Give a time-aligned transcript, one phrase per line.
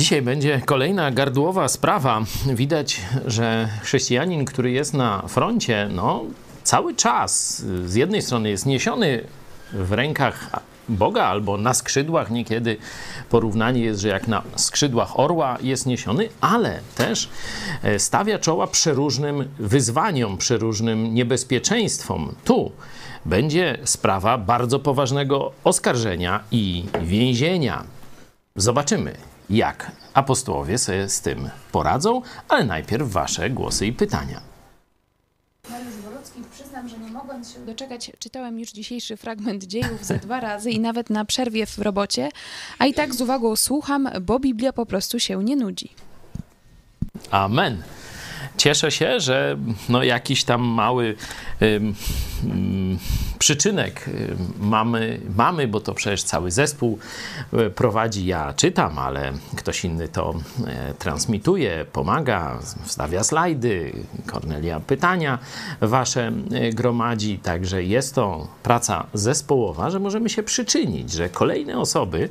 [0.00, 2.22] Dzisiaj będzie kolejna gardłowa sprawa.
[2.46, 6.24] Widać, że chrześcijanin, który jest na froncie, no
[6.62, 9.24] cały czas z jednej strony jest niesiony
[9.72, 10.50] w rękach
[10.88, 12.76] Boga albo na skrzydłach, niekiedy
[13.30, 17.28] porównanie jest, że jak na skrzydłach orła jest niesiony, ale też
[17.82, 22.34] e, stawia czoła przeróżnym wyzwaniom, przeróżnym niebezpieczeństwom.
[22.44, 22.72] Tu
[23.26, 27.84] będzie sprawa bardzo poważnego oskarżenia i więzienia.
[28.56, 34.40] Zobaczymy, jak apostołowie sobie z tym poradzą, ale najpierw wasze głosy i pytania.
[35.70, 40.40] Mariusz Wolucki, przyznam, że nie mogąc się doczekać, czytałem już dzisiejszy fragment dziejów ze dwa
[40.40, 42.28] razy i nawet na przerwie w robocie,
[42.78, 45.92] a i tak z uwagą słucham, bo Biblia po prostu się nie nudzi.
[47.30, 47.82] Amen.
[48.56, 49.56] Cieszę się, że
[49.88, 51.16] no jakiś tam mały
[51.62, 51.94] ym,
[52.44, 52.98] ym,
[53.40, 56.98] przyczynek ym, mamy, mamy, bo to przecież cały zespół
[57.54, 58.26] y, prowadzi.
[58.26, 60.34] Ja czytam, ale ktoś inny to
[60.66, 63.92] e, transmituje, pomaga, wstawia slajdy,
[64.26, 65.38] Kornelia pytania
[65.80, 66.32] wasze
[66.72, 67.38] gromadzi.
[67.38, 72.28] Także jest to praca zespołowa, że możemy się przyczynić, że kolejne osoby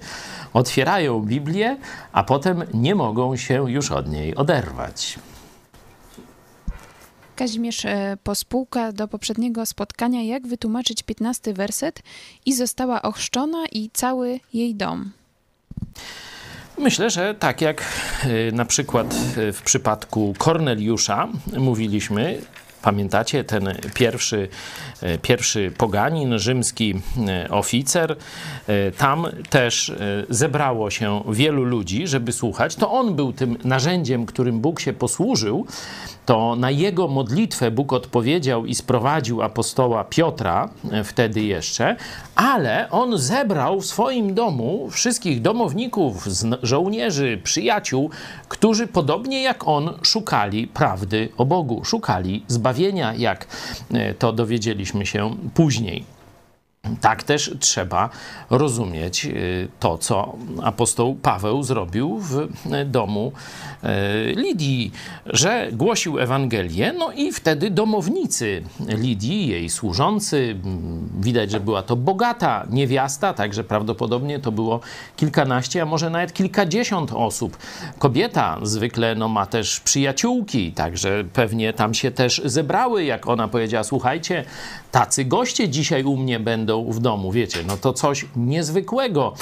[0.53, 1.77] otwierają Biblię,
[2.11, 5.19] a potem nie mogą się już od niej oderwać.
[7.39, 12.03] Kazimierz e, Pospółka do poprzedniego spotkania, jak wytłumaczyć 15 werset
[12.45, 15.11] i została ochrzczona i cały jej dom.
[16.77, 17.83] Myślę, że tak jak
[18.25, 21.27] y, na przykład y, w przypadku Korneliusza
[21.57, 22.41] mówiliśmy,
[22.81, 24.47] Pamiętacie ten pierwszy,
[25.21, 27.01] pierwszy poganin, rzymski
[27.49, 28.15] oficer?
[28.97, 29.93] Tam też
[30.29, 32.75] zebrało się wielu ludzi, żeby słuchać.
[32.75, 35.65] To on był tym narzędziem, którym Bóg się posłużył,
[36.29, 41.95] to na jego modlitwę Bóg odpowiedział i sprowadził apostoła Piotra, e, wtedy jeszcze,
[42.35, 46.27] ale on zebrał w swoim domu wszystkich domowników,
[46.63, 48.09] żołnierzy, przyjaciół,
[48.49, 53.47] którzy podobnie jak on szukali prawdy o Bogu, szukali zbawienia, jak
[53.91, 56.18] e, to dowiedzieliśmy się później.
[57.01, 58.09] Tak też trzeba
[58.49, 62.47] rozumieć y, to, co apostoł Paweł zrobił w
[62.85, 63.31] domu
[63.83, 63.87] y,
[64.35, 64.91] Lidii,
[65.25, 70.55] że głosił Ewangelię, no i wtedy domownicy Lidii, jej służący,
[71.19, 74.79] widać, że była to bogata niewiasta, także prawdopodobnie to było
[75.15, 77.57] kilkanaście, a może nawet kilkadziesiąt osób.
[77.97, 83.83] Kobieta zwykle no, ma też przyjaciółki, także pewnie tam się też zebrały, jak ona powiedziała,
[83.83, 84.45] słuchajcie,
[84.91, 89.33] tacy goście dzisiaj u mnie będą w domu, wiecie, no to coś niezwykłego,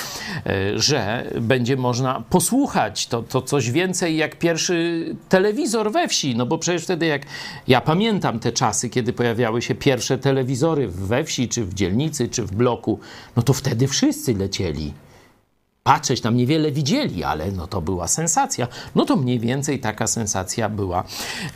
[0.45, 6.45] e, że będzie można posłuchać, to, to coś więcej jak pierwszy telewizor we wsi, no
[6.45, 7.21] bo przecież wtedy jak
[7.67, 12.43] ja pamiętam te czasy, kiedy pojawiały się pierwsze telewizory we wsi, czy w dzielnicy, czy
[12.43, 12.99] w bloku,
[13.35, 14.93] no to wtedy wszyscy lecieli
[15.87, 18.67] patrzeć, tam niewiele widzieli, ale no to była sensacja.
[18.95, 21.03] No to mniej więcej taka sensacja była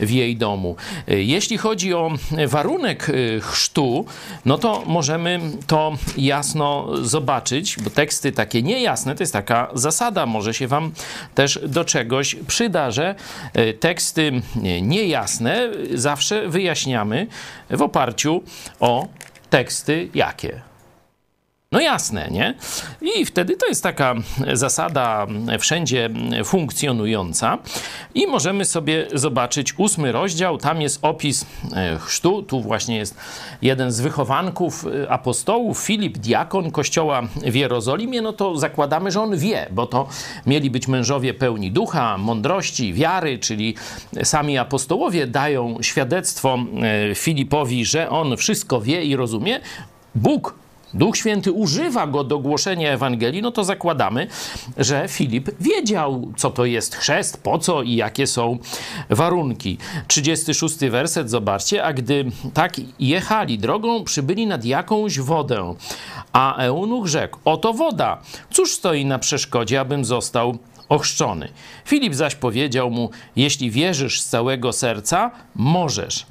[0.00, 0.76] w jej domu.
[1.06, 2.10] Jeśli chodzi o
[2.48, 4.04] warunek y, chrztu,
[4.44, 10.54] no to możemy to jasno zobaczyć, bo teksty takie niejasne, to jest taka zasada, może
[10.54, 10.92] się wam
[11.34, 13.14] też do czegoś przyda, że
[13.56, 14.42] y, teksty
[14.82, 17.26] niejasne zawsze wyjaśniamy
[17.70, 18.42] w oparciu
[18.80, 19.08] o
[19.50, 20.71] teksty jakie?
[21.72, 22.54] No jasne, nie?
[23.02, 24.14] I wtedy to jest taka
[24.52, 25.26] zasada
[25.58, 26.10] wszędzie
[26.44, 27.58] funkcjonująca.
[28.14, 30.58] I możemy sobie zobaczyć ósmy rozdział.
[30.58, 32.42] Tam jest opis e, chrztu.
[32.42, 33.16] Tu właśnie jest
[33.62, 38.22] jeden z wychowanków e, apostołów, Filip, diakon kościoła w Jerozolimie.
[38.22, 40.08] No to zakładamy, że on wie, bo to
[40.46, 43.74] mieli być mężowie pełni ducha, mądrości, wiary, czyli
[44.22, 46.58] sami apostołowie dają świadectwo
[47.10, 49.60] e, Filipowi, że on wszystko wie i rozumie.
[50.14, 50.61] Bóg
[50.94, 54.26] Duch Święty używa go do głoszenia Ewangelii, no to zakładamy,
[54.78, 58.58] że Filip wiedział, co to jest chrzest, po co i jakie są
[59.10, 59.78] warunki.
[60.08, 62.24] 36 werset, zobaczcie, a gdy
[62.54, 65.74] tak jechali drogą, przybyli nad jakąś wodę,
[66.32, 71.48] a eunuch rzekł, oto woda, cóż stoi na przeszkodzie, abym został ochrzczony.
[71.84, 76.26] Filip zaś powiedział mu: Jeśli wierzysz z całego serca, możesz.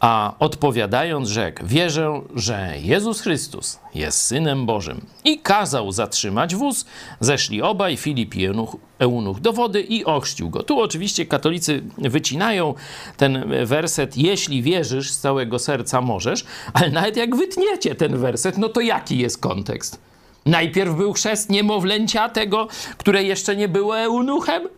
[0.00, 5.06] A odpowiadając, rzekł: Wierzę, że Jezus Chrystus jest synem Bożym.
[5.24, 6.84] I kazał zatrzymać wóz.
[7.20, 10.62] Zeszli obaj, Filip i eunuch, eunuch do wody i ochrzcił go.
[10.62, 12.74] Tu oczywiście katolicy wycinają
[13.16, 18.68] ten werset: Jeśli wierzysz z całego serca, możesz, ale nawet jak wytniecie ten werset, no
[18.68, 20.00] to jaki jest kontekst?
[20.46, 22.68] Najpierw był chrzest niemowlęcia tego,
[22.98, 24.68] które jeszcze nie było eunuchem?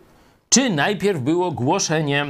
[0.49, 2.25] Czy najpierw było głoszenie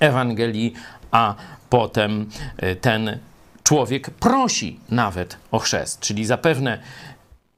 [0.00, 0.72] Ewangelii,
[1.10, 1.34] a
[1.70, 2.26] potem
[2.56, 3.18] e, ten
[3.62, 6.00] człowiek prosi nawet o chrzest?
[6.00, 6.78] Czyli zapewne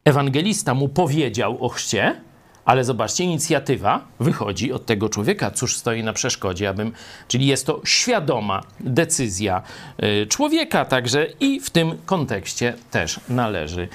[0.05, 2.21] ewangelista mu powiedział o chrzcie,
[2.69, 5.51] Ale zobaczcie, inicjatywa wychodzi od tego człowieka.
[5.51, 6.93] Cóż stoi na przeszkodzie, abym.
[7.29, 9.63] Czyli jest to świadoma decyzja
[10.03, 13.89] y, człowieka, także i w tym kontekście też należy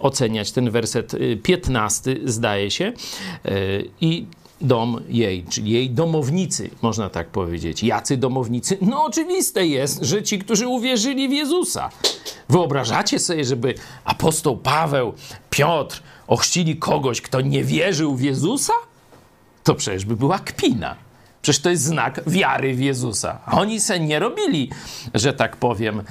[0.00, 1.12] oceniać ten werset
[1.42, 2.92] 15, zdaje się.
[4.00, 4.26] I
[4.60, 7.82] dom jej, czyli jej domownicy, można tak powiedzieć.
[7.82, 8.78] Jacy domownicy?
[8.80, 11.90] No oczywiste jest, że ci, którzy uwierzyli w Jezusa.
[12.48, 13.74] Wyobrażacie sobie, żeby
[14.04, 15.12] apostoł Paweł,
[15.50, 18.72] Piotr ochrzcili kogoś, kto nie wierzył w Jezusa?
[19.64, 20.96] To przecież by była kpina.
[21.42, 23.38] Przecież to jest znak wiary w Jezusa.
[23.46, 24.70] A oni se nie robili,
[25.14, 26.02] że tak powiem,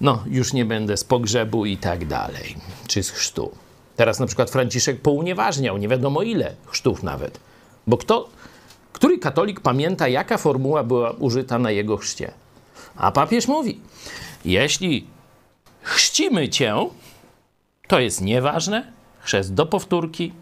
[0.00, 2.56] no już nie będę z pogrzebu i tak dalej,
[2.86, 3.50] czy z chrztu.
[3.96, 7.40] Teraz na przykład Franciszek pounieważniał, nie wiadomo ile chrztów nawet.
[7.88, 8.28] Bo kto,
[8.92, 12.32] który katolik pamięta, jaka formuła była użyta na jego chrzcie?
[12.96, 13.80] A papież mówi,
[14.44, 15.06] jeśli
[15.82, 16.74] chrzcimy cię,
[17.86, 20.32] to jest nieważne, chrzest do powtórki,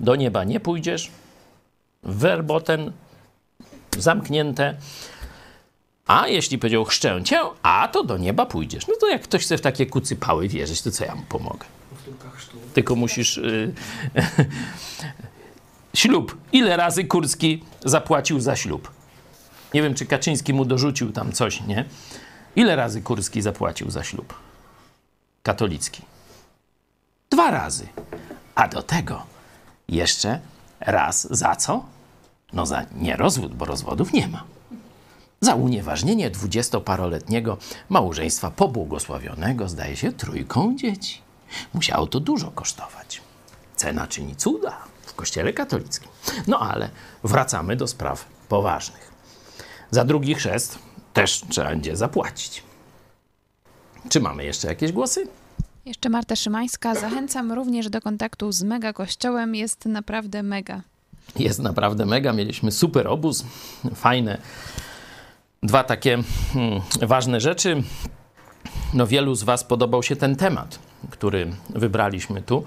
[0.00, 1.10] do nieba nie pójdziesz,
[2.02, 2.92] werboten
[3.98, 4.74] zamknięte,
[6.06, 8.86] a jeśli powiedział chrzczę cię, a to do nieba pójdziesz.
[8.88, 11.66] No to jak ktoś chce w takie kucypały wierzyć, to co ja mu pomogę?
[12.74, 13.38] Tylko musisz...
[13.38, 13.74] Y,
[15.94, 16.36] ślub.
[16.52, 18.90] Ile razy Kurski zapłacił za ślub?
[19.74, 21.84] Nie wiem, czy Kaczyński mu dorzucił tam coś, nie?
[22.56, 24.34] Ile razy Kurski zapłacił za ślub?
[25.42, 26.02] Katolicki.
[27.30, 27.88] Dwa razy.
[28.54, 29.22] A do tego
[29.88, 30.40] jeszcze
[30.80, 31.84] raz za co?
[32.52, 34.44] No za nierozwód, bo rozwodów nie ma.
[35.40, 37.58] Za unieważnienie dwudziestoparoletniego
[37.88, 41.20] małżeństwa pobłogosławionego, zdaje się, trójką dzieci.
[41.74, 43.22] Musiało to dużo kosztować.
[43.76, 46.08] Cena czyni cuda w kościele katolickim.
[46.46, 46.90] No ale
[47.24, 49.10] wracamy do spraw poważnych.
[49.90, 50.78] Za drugi chrzest
[51.12, 52.62] też trzeba będzie zapłacić.
[54.08, 55.28] Czy mamy jeszcze jakieś głosy?
[55.84, 56.94] Jeszcze Marta Szymańska.
[56.94, 59.54] Zachęcam również do kontaktu z Mega Kościołem.
[59.54, 60.80] Jest naprawdę mega.
[61.36, 62.32] Jest naprawdę mega.
[62.32, 63.44] Mieliśmy super obóz.
[63.94, 64.38] Fajne.
[65.62, 66.18] Dwa takie
[66.52, 67.82] hmm, ważne rzeczy.
[68.94, 70.78] No wielu z Was podobał się ten temat,
[71.10, 72.64] który wybraliśmy tu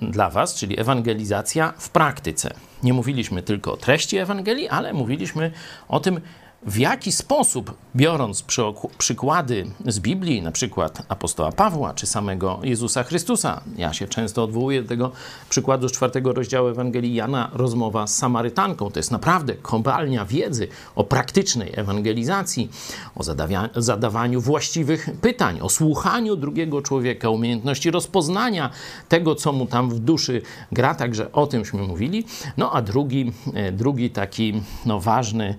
[0.00, 2.54] dla Was, czyli ewangelizacja w praktyce.
[2.82, 5.50] Nie mówiliśmy tylko o treści Ewangelii, ale mówiliśmy
[5.88, 6.20] o tym,
[6.66, 8.44] w jaki sposób, biorąc
[8.98, 14.82] przykłady z Biblii, na przykład apostoła Pawła czy samego Jezusa Chrystusa, ja się często odwołuję
[14.82, 15.12] do tego
[15.48, 18.90] przykładu z czwartego rozdziału Ewangelii Jana, rozmowa z Samarytanką.
[18.90, 22.70] To jest naprawdę kopalnia wiedzy o praktycznej ewangelizacji,
[23.14, 23.22] o
[23.76, 28.70] zadawaniu właściwych pytań, o słuchaniu drugiego człowieka, umiejętności rozpoznania
[29.08, 32.26] tego, co mu tam w duszy gra, także o tymśmy mówili.
[32.56, 35.54] No a drugi, e, drugi taki no, ważny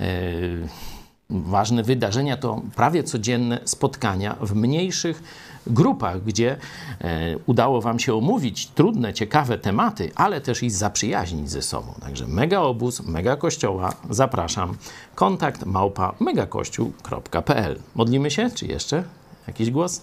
[0.00, 0.90] e,
[1.30, 5.22] ważne wydarzenia to prawie codzienne spotkania w mniejszych
[5.66, 6.56] grupach, gdzie
[7.00, 11.94] e, udało Wam się omówić trudne, ciekawe tematy, ale też i zaprzyjaźnić ze sobą.
[12.00, 14.76] Także mega obóz, mega kościoła, zapraszam.
[15.14, 17.78] Kontakt małpa megakościół.pl.
[17.94, 18.50] Modlimy się?
[18.50, 19.04] Czy jeszcze
[19.46, 20.02] jakiś głos?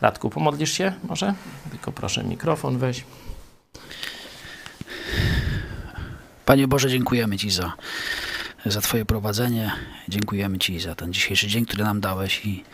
[0.00, 1.34] Radku, pomodlisz się może?
[1.70, 3.04] Tylko proszę mikrofon weź.
[6.46, 7.72] Panie Boże, dziękujemy Ci za
[8.66, 9.72] za Twoje prowadzenie.
[10.08, 12.64] Dziękujemy Ci za ten dzisiejszy dzień, który nam dałeś i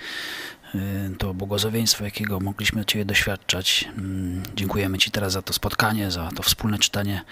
[0.75, 0.79] y,
[1.19, 3.89] to błogosławieństwo, jakiego mogliśmy od Ciebie doświadczać.
[3.99, 7.25] Mm, dziękujemy Ci teraz za to spotkanie, za to wspólne czytanie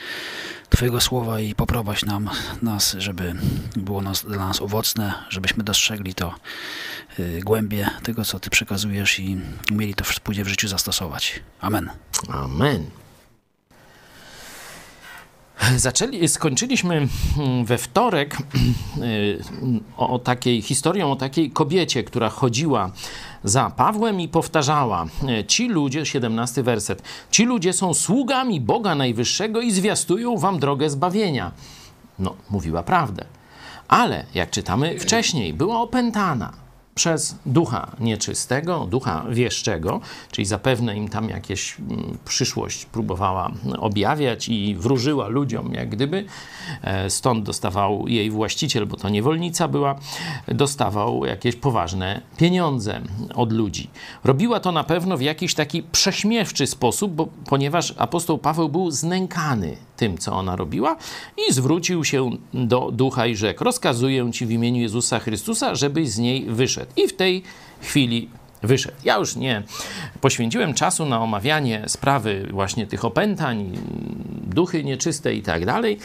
[0.71, 2.31] Twojego słowa i poprowadź nam,
[2.63, 3.35] nas, żeby
[3.77, 6.35] było nas, dla nas owocne, żebyśmy dostrzegli to
[7.19, 9.39] y, głębie tego, co Ty przekazujesz i
[9.73, 11.41] umieli to wspólnie w życiu zastosować.
[11.61, 11.91] Amen.
[12.29, 12.91] Amen.
[15.77, 16.95] Zaczęli, skończyliśmy
[17.39, 18.37] mm, we wtorek
[19.03, 19.39] y,
[19.97, 22.91] o takiej historią o takiej kobiecie, która chodziła
[23.45, 25.07] za Pawłem i powtarzała:
[25.47, 31.53] Ci ludzie, 17 werset, ci ludzie są sługami Boga Najwyższego i zwiastują wam drogę zbawienia.
[32.19, 33.25] No, mówiła prawdę.
[33.89, 36.68] Ale jak czytamy wcześniej, była opętana
[36.99, 40.01] przez ducha nieczystego, ducha wieszczego,
[40.31, 46.25] czyli zapewne im tam jakieś mm, przyszłość próbowała objawiać i wróżyła ludziom, jak gdyby.
[46.83, 49.95] E, stąd dostawał jej właściciel, bo to niewolnica była,
[50.49, 53.01] dostawał jakieś poważne pieniądze
[53.35, 53.91] od ludzi.
[54.25, 59.77] Robiła to na pewno w jakiś taki prześmiewczy sposób, bo, ponieważ apostoł Paweł był znękany
[59.99, 60.97] tym, co ona robiła
[61.49, 66.19] i zwrócił się do ducha i rzekł: Rozkazuję ci w imieniu Jezusa Chrystusa, żebyś z
[66.19, 66.93] niej wyszedł.
[66.97, 67.43] I w tej
[67.81, 68.29] chwili
[68.63, 68.97] wyszedł.
[69.05, 69.63] Ja już nie
[70.21, 73.73] poświęciłem czasu na omawianie sprawy właśnie tych opętań,
[74.47, 75.99] duchy nieczyste i tak dalej.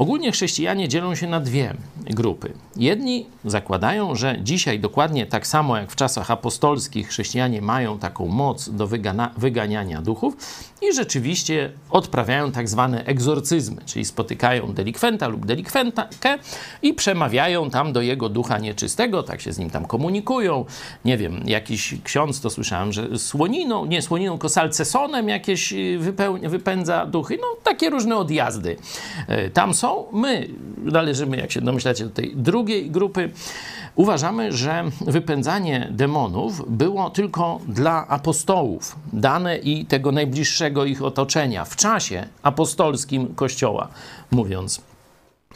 [0.00, 1.74] Ogólnie chrześcijanie dzielą się na dwie
[2.06, 2.52] grupy.
[2.76, 8.70] Jedni zakładają, że dzisiaj dokładnie tak samo jak w czasach apostolskich chrześcijanie mają taką moc
[8.70, 10.36] do wygana, wyganiania duchów
[10.82, 16.38] i rzeczywiście odprawiają tak zwane egzorcyzmy, czyli spotykają delikwenta lub delikwentkę
[16.82, 20.64] i przemawiają tam do jego ducha nieczystego, tak się z nim tam komunikują.
[21.04, 25.98] Nie wiem, jakiś ksiądz, to słyszałem, że słoniną, nie słoniną, tylko salcesonem jakieś y,
[26.42, 27.38] wypędza duchy.
[27.40, 28.76] No, takie różne odjazdy
[29.46, 33.30] y, tam są My należymy, jak się domyślacie, do tej drugiej grupy.
[33.94, 41.76] Uważamy, że wypędzanie demonów było tylko dla apostołów, dane i tego najbliższego ich otoczenia w
[41.76, 43.88] czasie apostolskim Kościoła,
[44.30, 44.80] mówiąc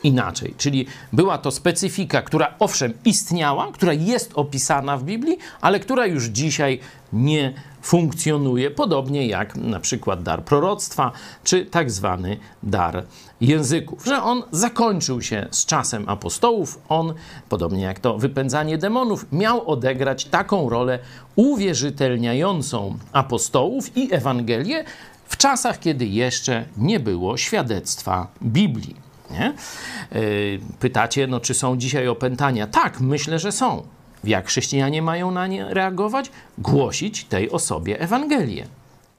[0.03, 0.55] inaczej.
[0.59, 6.25] Czyli była to specyfika, która owszem istniała, która jest opisana w Biblii, ale która już
[6.25, 6.81] dzisiaj
[7.13, 11.13] nie funkcjonuje, podobnie jak na przykład dar proroctwa,
[11.45, 13.05] czy tak zwany dar
[13.41, 14.05] języków.
[14.05, 17.15] Że on zakończył się z czasem apostołów, on,
[17.49, 20.99] podobnie jak to wypędzanie demonów, miał odegrać taką rolę
[21.37, 24.85] uwierzytelniającą apostołów i Ewangelię
[25.27, 28.97] w czasach, kiedy jeszcze nie było świadectwa Biblii.
[29.31, 29.55] Nie?
[30.13, 32.67] Yy, pytacie, no, czy są dzisiaj opętania?
[32.67, 33.83] Tak, myślę, że są.
[34.29, 36.31] Jak chrześcijanie mają na nie reagować?
[36.59, 38.67] Głosić tej osobie Ewangelię.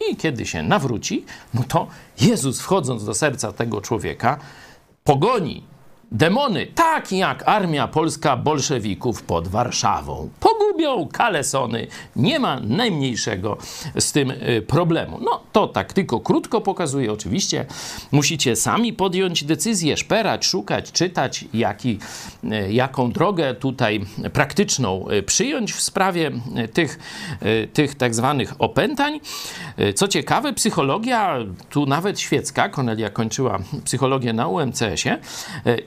[0.10, 1.88] I kiedy się nawróci, no to
[2.22, 4.38] Jezus wchodząc do serca tego człowieka,
[5.04, 5.64] pogoni
[6.12, 10.30] demony, tak jak armia polska bolszewików pod Warszawą.
[10.40, 13.58] Pogubią kalesony, nie ma najmniejszego
[14.00, 15.20] z tym y, problemu.
[15.22, 17.12] No to tak tylko krótko pokazuje.
[17.14, 17.66] Oczywiście
[18.12, 22.00] musicie sami podjąć decyzję, szperać, szukać, czytać, jaki,
[22.44, 26.32] y, jaką drogę tutaj praktyczną y, przyjąć w sprawie
[26.74, 27.00] tych,
[27.74, 29.20] tych tak zwanych opętań.
[29.96, 31.38] Co ciekawe, psychologia,
[31.70, 35.20] tu nawet świecka, Konelia kończyła psychologię na UMCS-ie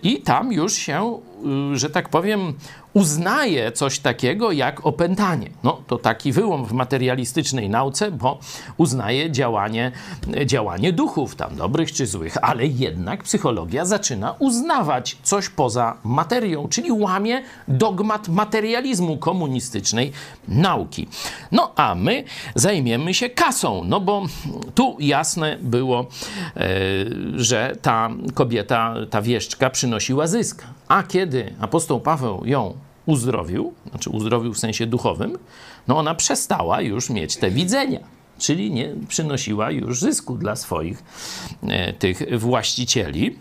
[0.08, 1.20] i tam już się,
[1.74, 2.54] że tak powiem,
[2.94, 5.50] uznaje coś takiego jak opętanie.
[5.62, 8.38] No to taki wyłom w materialistycznej nauce, bo
[8.76, 9.92] uznaje działanie,
[10.46, 16.92] działanie duchów, tam dobrych czy złych, ale jednak psychologia zaczyna uznawać coś poza materią, czyli
[16.92, 20.12] łamie dogmat materializmu komunistycznej
[20.48, 21.08] nauki.
[21.52, 24.22] No a my zajmiemy się kasą, no bo
[24.74, 26.06] tu jasne było,
[26.56, 26.68] e,
[27.34, 30.64] że ta kobieta, ta wieszczka przynosiła zysk.
[30.88, 31.27] A kiedy
[31.60, 32.74] apostoł Paweł ją
[33.06, 35.38] uzdrowił, znaczy uzdrowił w sensie duchowym,
[35.88, 38.00] no ona przestała już mieć te widzenia,
[38.38, 41.02] czyli nie przynosiła już zysku dla swoich
[41.62, 43.38] e, tych właścicieli.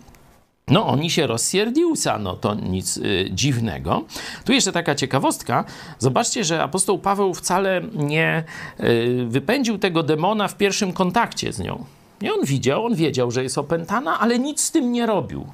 [0.68, 4.04] No, oni się rozsierdziłsa, no to nic y, dziwnego.
[4.46, 5.64] Tu jeszcze taka ciekawostka.
[6.00, 8.44] Zobaczcie, że apostoł Paweł wcale nie
[8.80, 11.86] y, wypędził tego demona w pierwszym kontakcie z nią.
[12.22, 15.48] I on widział, on wiedział, że jest opętana, ale nic z tym nie robił.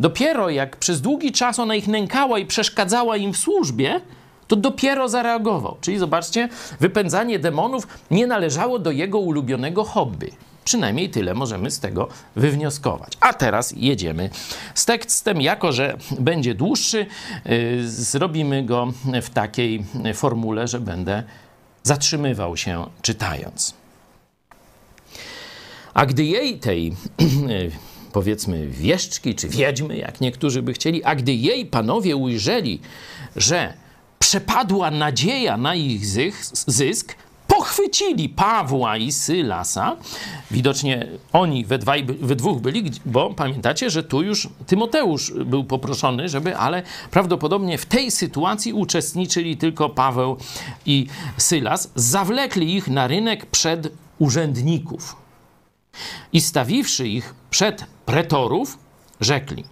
[0.00, 4.00] Dopiero jak przez długi czas ona ich nękała i przeszkadzała im w służbie,
[4.48, 5.76] to dopiero zareagował.
[5.80, 6.48] Czyli zobaczcie,
[6.80, 10.30] wypędzanie demonów nie należało do jego ulubionego hobby.
[10.64, 13.12] Przynajmniej tyle możemy z tego wywnioskować.
[13.20, 14.30] A teraz jedziemy
[14.74, 15.40] z tekstem.
[15.40, 17.06] Jako, że będzie dłuższy,
[17.44, 21.22] yy, zrobimy go w takiej formule, że będę
[21.82, 23.74] zatrzymywał się czytając.
[25.94, 26.92] A gdy jej tej
[28.12, 32.80] powiedzmy wieszczki czy wiedźmy, jak niektórzy by chcieli, a gdy jej panowie ujrzeli,
[33.36, 33.74] że
[34.18, 36.06] przepadła nadzieja na ich
[36.66, 37.14] zysk,
[37.46, 39.96] pochwycili Pawła i Sylasa.
[40.50, 46.28] Widocznie oni we, dwaj, we dwóch byli, bo pamiętacie, że tu już Tymoteusz był poproszony,
[46.28, 50.36] żeby, ale prawdopodobnie w tej sytuacji uczestniczyli tylko Paweł
[50.86, 51.92] i Sylas.
[51.94, 55.27] Zawlekli ich na rynek przed urzędników.
[56.32, 58.78] I stawiwszy ich przed pretorów,
[59.20, 59.64] rzekli: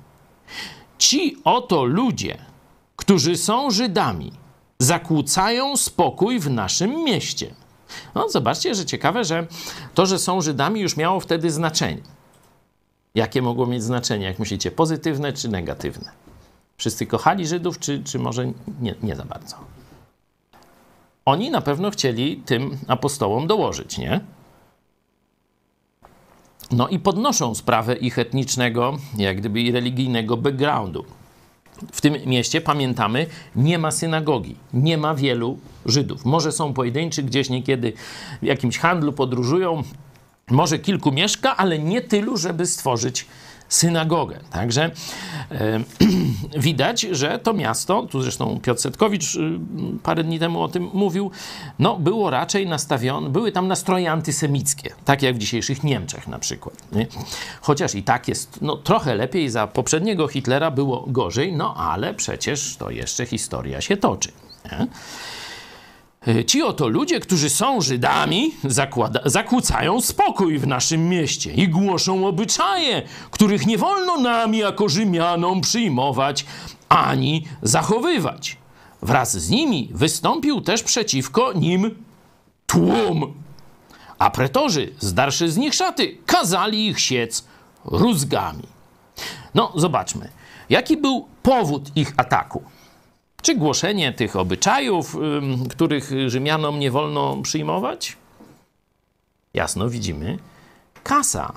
[0.98, 2.38] Ci oto ludzie,
[2.96, 4.32] którzy są Żydami,
[4.78, 7.54] zakłócają spokój w naszym mieście.
[8.14, 9.46] No, zobaczcie, że ciekawe, że
[9.94, 12.02] to, że są Żydami, już miało wtedy znaczenie.
[13.14, 16.10] Jakie mogło mieć znaczenie, jak myślicie, pozytywne czy negatywne?
[16.76, 18.46] Wszyscy kochali Żydów, czy, czy może
[18.80, 19.56] nie, nie za bardzo?
[21.24, 24.20] Oni na pewno chcieli tym apostołom dołożyć, nie?
[26.70, 31.04] No i podnoszą sprawę ich etnicznego, jak gdyby i religijnego backgroundu.
[31.92, 36.24] W tym mieście, pamiętamy, nie ma synagogi, nie ma wielu Żydów.
[36.24, 37.92] Może są pojedynczy, gdzieś niekiedy
[38.42, 39.82] w jakimś handlu podróżują,
[40.50, 43.26] może kilku mieszka, ale nie tylu, żeby stworzyć
[43.68, 44.40] synagogę.
[44.50, 44.90] Także
[45.50, 45.80] e,
[46.58, 49.58] widać, że to miasto, tu zresztą Piotr Setkowicz y,
[50.02, 51.30] parę dni temu o tym mówił,
[51.78, 56.76] no było raczej nastawione, były tam nastroje antysemickie, tak jak w dzisiejszych Niemczech na przykład.
[56.92, 57.06] Nie?
[57.60, 62.76] Chociaż i tak jest no, trochę lepiej, za poprzedniego Hitlera było gorzej, no ale przecież
[62.76, 64.32] to jeszcze historia się toczy.
[64.72, 64.86] Nie?
[66.26, 72.26] E, ci oto ludzie, którzy są Żydami, zakłada, zakłócają spokój w naszym mieście i głoszą
[72.26, 76.46] obyczaje, których nie wolno nam jako Rzymianom przyjmować
[76.88, 78.56] ani zachowywać.
[79.02, 82.04] Wraz z nimi wystąpił też przeciwko nim
[82.66, 83.34] tłum.
[84.18, 87.44] A pretorzy, zdarszy z nich szaty, kazali ich siec
[87.84, 88.62] rózgami.
[89.54, 90.28] No, zobaczmy.
[90.70, 92.62] Jaki był powód ich ataku?
[93.46, 95.16] Czy głoszenie tych obyczajów,
[95.70, 98.16] których Rzymianom nie wolno przyjmować?
[99.54, 100.38] Jasno widzimy,
[101.02, 101.52] kasa,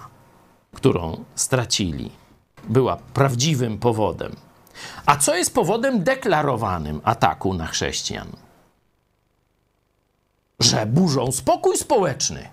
[0.75, 2.11] którą stracili,
[2.63, 4.35] była prawdziwym powodem.
[5.05, 8.27] A co jest powodem deklarowanym ataku na chrześcijan?
[10.59, 12.49] Że burzą spokój społeczny,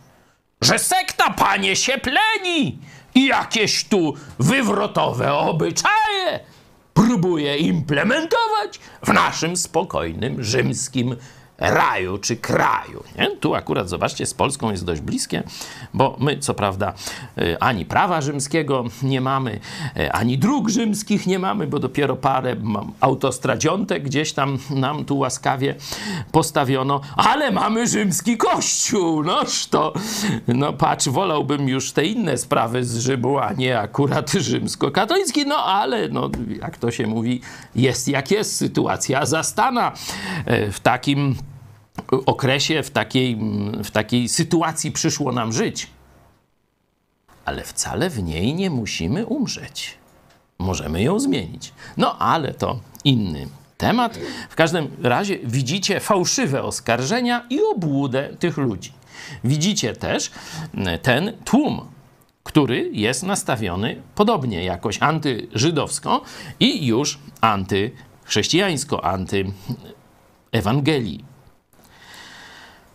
[0.60, 2.78] że sekta panie się pleni
[3.14, 6.40] i jakieś tu wywrotowe obyczaje
[6.96, 11.16] próbuje implementować w naszym spokojnym rzymskim
[11.58, 13.04] raju czy kraju.
[13.18, 13.30] Nie?
[13.30, 15.42] Tu akurat, zobaczcie, z Polską jest dość bliskie,
[15.94, 16.92] bo my, co prawda,
[17.38, 19.60] y, ani prawa rzymskiego nie mamy,
[19.96, 22.56] y, ani dróg rzymskich nie mamy, bo dopiero parę
[23.00, 25.74] autostradziątek gdzieś tam nam tu łaskawie
[26.32, 29.24] postawiono, ale mamy rzymski kościół.
[29.24, 29.92] Noż to,
[30.48, 36.08] no patrz, wolałbym już te inne sprawy z Rzymu, a nie akurat rzymsko-katolicki, no ale,
[36.08, 37.40] no, jak to się mówi,
[37.74, 39.92] jest jak jest, sytuacja zastana
[40.48, 41.36] y, w takim
[42.26, 43.38] okresie, w takiej,
[43.84, 45.86] w takiej sytuacji przyszło nam żyć.
[47.44, 49.94] Ale wcale w niej nie musimy umrzeć.
[50.58, 51.72] Możemy ją zmienić.
[51.96, 54.18] No ale to inny temat.
[54.48, 58.92] W każdym razie widzicie fałszywe oskarżenia i obłudę tych ludzi.
[59.44, 60.30] Widzicie też
[61.02, 61.80] ten tłum,
[62.44, 66.22] który jest nastawiony podobnie jakoś antyżydowsko
[66.60, 71.24] i już antychrześcijańsko, antyewangelii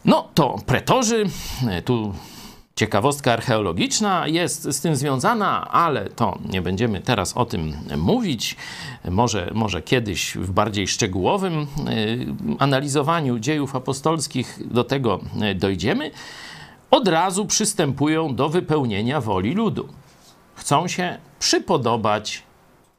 [0.06, 1.26] no to pretorzy,
[1.86, 2.14] tu
[2.76, 8.56] ciekawostka archeologiczna jest z tym związana, ale to nie będziemy teraz o tym mówić.
[9.10, 11.66] Może, może kiedyś w bardziej szczegółowym e,
[12.60, 16.12] analizowaniu dziejów apostolskich do tego e, dojdziemy.
[16.92, 19.88] Od razu przystępują do wypełnienia woli ludu.
[20.56, 22.44] Chcą się przypodobać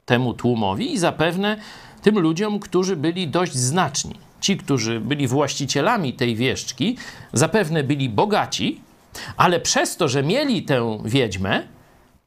[0.07, 1.57] temu tłumowi i zapewne
[2.03, 6.97] tym ludziom, którzy byli dość znaczni ci, którzy byli właścicielami tej wieszczki,
[7.33, 8.81] zapewne byli bogaci,
[9.37, 11.63] ale przez to, że mieli tę wiedźmę,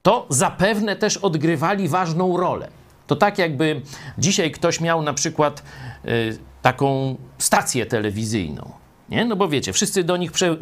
[0.02, 2.68] to zapewne też odgrywali ważną rolę.
[3.08, 3.82] To tak jakby
[4.18, 5.64] dzisiaj ktoś miał na przykład
[6.06, 8.85] y, taką stację telewizyjną.
[9.10, 9.26] Nie?
[9.26, 10.58] No bo wiecie, wszyscy do nich prze,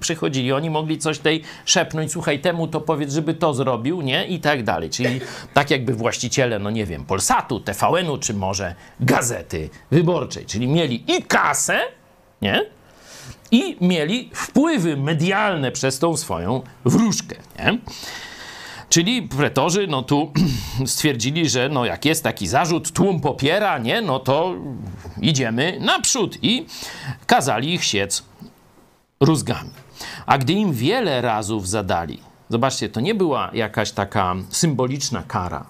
[0.00, 4.26] przychodzili, oni mogli coś tej szepnąć, słuchaj, temu to powiedz, żeby to zrobił, nie?
[4.26, 4.90] I tak dalej.
[4.90, 5.20] Czyli
[5.54, 10.46] tak jakby właściciele, no nie wiem, Polsatu, TVN-u, czy może Gazety Wyborczej.
[10.46, 11.80] Czyli mieli i kasę,
[12.42, 12.66] nie?
[13.50, 17.78] I mieli wpływy medialne przez tą swoją wróżkę, nie?
[18.88, 20.32] Czyli pretorzy no tu
[20.86, 24.54] stwierdzili, że no jak jest taki zarzut, tłum popiera, nie, no to
[25.20, 26.66] idziemy naprzód i
[27.26, 28.24] kazali ich siec
[29.20, 29.70] rózgami.
[30.26, 35.66] A gdy im wiele razów zadali, zobaczcie, to nie była jakaś taka symboliczna kara.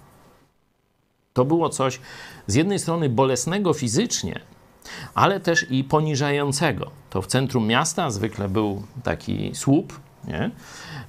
[1.33, 2.01] To było coś
[2.47, 4.41] z jednej strony bolesnego fizycznie,
[5.15, 6.91] ale też i poniżającego.
[7.11, 10.51] To w centrum miasta zwykle był taki słup, nie?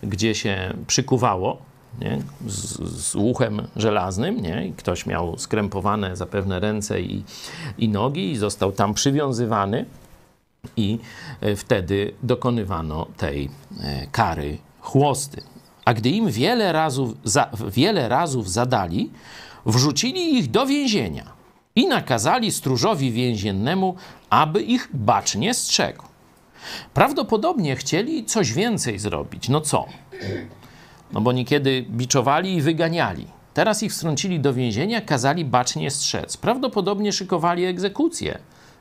[0.03, 1.68] gdzie się przykuwało
[2.01, 2.21] nie?
[2.47, 4.41] Z, z łuchem żelaznym.
[4.41, 4.67] Nie?
[4.67, 7.23] I ktoś miał skrępowane zapewne ręce i,
[7.77, 9.85] i nogi i został tam przywiązywany
[10.77, 10.99] i
[11.41, 13.49] e, wtedy dokonywano tej
[13.79, 15.41] e, kary chłosty.
[15.85, 19.11] A gdy im wiele razów, za, wiele razów zadali,
[19.65, 21.39] wrzucili ich do więzienia
[21.75, 23.95] i nakazali stróżowi więziennemu,
[24.29, 26.03] aby ich bacznie strzegł.
[26.93, 29.49] Prawdopodobnie chcieli coś więcej zrobić.
[29.49, 29.85] No co?
[31.11, 33.27] No bo niekiedy biczowali i wyganiali.
[33.53, 36.37] Teraz ich wstrącili do więzienia, kazali bacznie strzec.
[36.37, 38.39] Prawdopodobnie szykowali egzekucję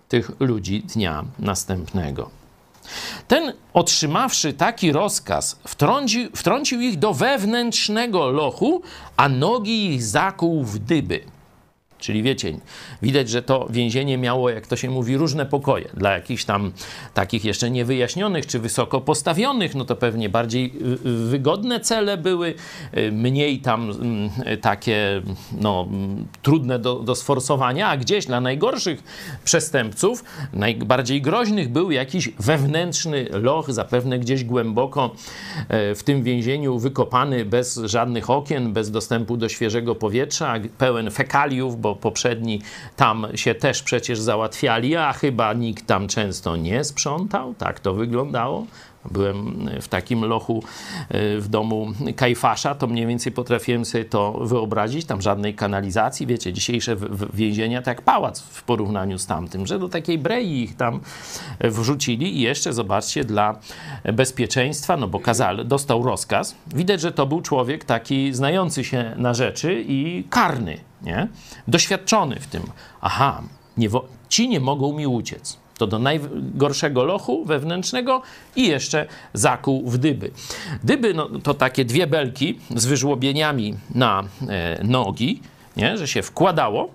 [0.08, 2.30] tych ludzi dnia następnego.
[3.28, 8.82] Ten, otrzymawszy taki rozkaz, wtrącił, wtrącił ich do wewnętrznego lochu,
[9.16, 11.20] a nogi ich zakłuł w dyby.
[11.98, 12.58] Czyli wiecie,
[13.02, 15.88] widać, że to więzienie miało, jak to się mówi, różne pokoje.
[15.94, 16.72] Dla jakichś tam
[17.14, 20.72] takich jeszcze niewyjaśnionych czy wysoko postawionych, no to pewnie bardziej
[21.04, 22.54] y, y, wygodne cele były,
[22.96, 24.30] y, mniej tam mm,
[24.61, 25.22] takie
[25.61, 29.02] no, mm, trudne do, do sforsowania, a gdzieś dla najgorszych
[29.44, 35.14] przestępców, najbardziej groźnych był jakiś wewnętrzny loch, zapewne gdzieś głęboko
[35.70, 41.88] w tym więzieniu wykopany bez żadnych okien, bez dostępu do świeżego powietrza, pełen fekaliów, bo
[41.94, 42.61] poprzedni
[42.96, 47.55] tam się też przecież załatwiali, a chyba nikt tam często nie sprzątał.
[47.55, 48.66] Tak to wyglądało.
[49.11, 50.62] Byłem w takim lochu
[51.09, 55.07] e, w domu Kajfasza, to mniej więcej potrafiłem sobie to wyobrazić.
[55.07, 56.96] Tam żadnej kanalizacji, wiecie, dzisiejsze
[57.35, 61.01] więzienia to jak pałac w porównaniu z tamtym, że do takiej brei ich tam
[61.61, 63.59] wrzucili i jeszcze zobaczcie, dla
[64.12, 66.55] bezpieczeństwa, no bo Kazal dostał rozkaz.
[66.66, 71.28] Widać, że to był człowiek taki znający się na rzeczy i karny, nie?
[71.68, 72.62] Doświadczony w tym.
[73.00, 73.42] Aha,
[73.76, 73.88] nie
[74.28, 78.22] ci nie mogą mi uciec to do najgorszego lochu wewnętrznego
[78.56, 80.30] i jeszcze zakuł w dyby.
[80.84, 85.42] Dyby no, to takie dwie belki z wyżłobieniami na e, nogi,
[85.76, 85.98] nie?
[85.98, 86.90] że się wkładało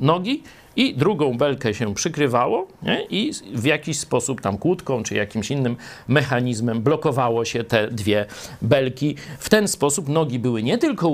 [0.00, 0.42] nogi
[0.76, 3.02] i drugą belkę się przykrywało nie?
[3.10, 5.76] i w jakiś sposób tam kłódką czy jakimś innym
[6.08, 8.26] mechanizmem blokowało się te dwie
[8.62, 9.16] belki.
[9.38, 11.08] W ten sposób nogi były nie tylko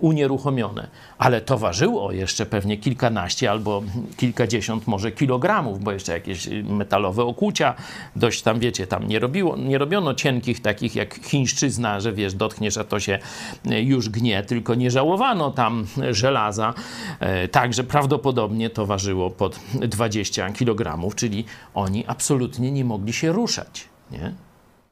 [0.00, 3.82] unieruchomione, ale towarzyło jeszcze pewnie kilkanaście albo
[4.16, 7.74] kilkadziesiąt może kilogramów, bo jeszcze jakieś metalowe okucia,
[8.16, 12.78] dość tam wiecie, tam nie, robiło, nie robiono cienkich takich jak chińszczyzna, że wiesz, dotkniesz,
[12.78, 13.18] a to się
[13.64, 16.74] już gnie, tylko nie żałowano tam żelaza,
[17.20, 23.88] e, także prawdopodobnie to ważyło pod 20 kg, czyli oni absolutnie nie mogli się ruszać.
[24.10, 24.34] Nie?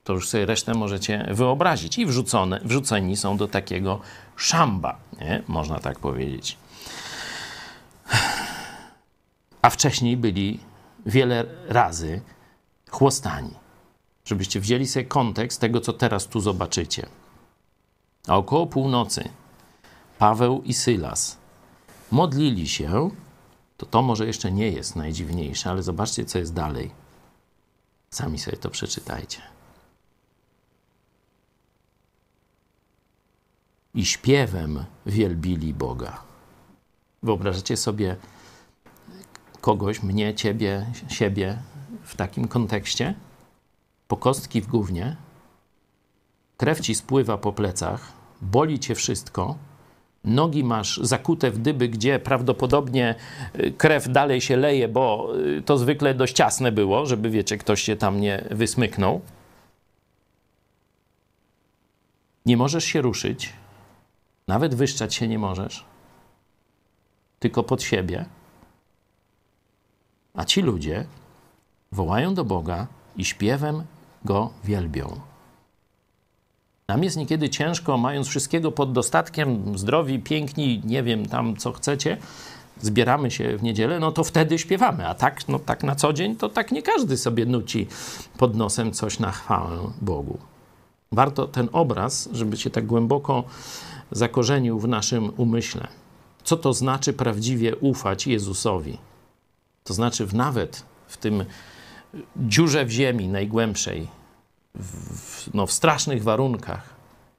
[0.05, 1.99] To już sobie resztę możecie wyobrazić.
[1.99, 4.01] I wrzucone, wrzuceni są do takiego
[4.37, 5.43] szamba, nie?
[5.49, 6.57] można tak powiedzieć.
[9.63, 10.61] A wcześniej byli
[11.07, 12.23] wiele razy
[12.91, 13.55] chłostani.
[14.25, 17.07] Żebyście wzięli sobie kontekst tego, co teraz tu zobaczycie.
[18.29, 19.29] A około północy
[20.19, 21.37] Paweł i Sylas
[22.11, 23.11] modlili się
[23.85, 26.91] to to może jeszcze nie jest najdziwniejsze, ale zobaczcie, co jest dalej.
[28.11, 29.43] Sami sobie to przeczytajcie.
[33.95, 36.23] I śpiewem wielbili Boga.
[37.23, 38.17] Wyobrażacie sobie
[39.61, 41.59] kogoś, mnie, ciebie, siebie
[42.03, 43.15] w takim kontekście?
[44.09, 45.17] Po kostki w gównie,
[46.57, 49.57] krew ci spływa po plecach, boli cię wszystko,
[50.25, 53.15] nogi masz zakute w dyby, gdzie prawdopodobnie
[53.59, 57.83] y, krew dalej się leje, bo y, to zwykle dość ciasne było, żeby wiecie, ktoś
[57.83, 59.21] się tam nie wysmyknął.
[62.47, 63.53] Nie możesz się ruszyć,
[64.49, 65.85] nawet wyszczać się nie możesz,
[67.39, 68.25] tylko pod siebie.
[70.35, 71.07] A ci ludzie
[71.93, 73.85] wołają do Boga i śpiewem
[74.25, 75.34] go wielbią.
[76.89, 82.17] Nam jest niekiedy ciężko, mając wszystkiego pod dostatkiem, zdrowi, piękni, nie wiem tam co chcecie,
[82.81, 85.09] zbieramy się w niedzielę, no to wtedy śpiewamy.
[85.09, 87.87] A tak, no tak na co dzień, to tak nie każdy sobie nuci
[88.39, 90.39] pod nosem coś na chwałę Bogu.
[91.13, 93.45] Warto ten obraz, żeby się tak głęboko
[94.11, 95.89] zakorzenił w naszym umyśle.
[96.45, 98.99] Co to znaczy prawdziwie ufać Jezusowi?
[99.85, 101.45] To znaczy w, nawet w tym
[102.37, 104.09] dziurze w ziemi najgłębszej,
[104.75, 106.95] w, no, w strasznych warunkach,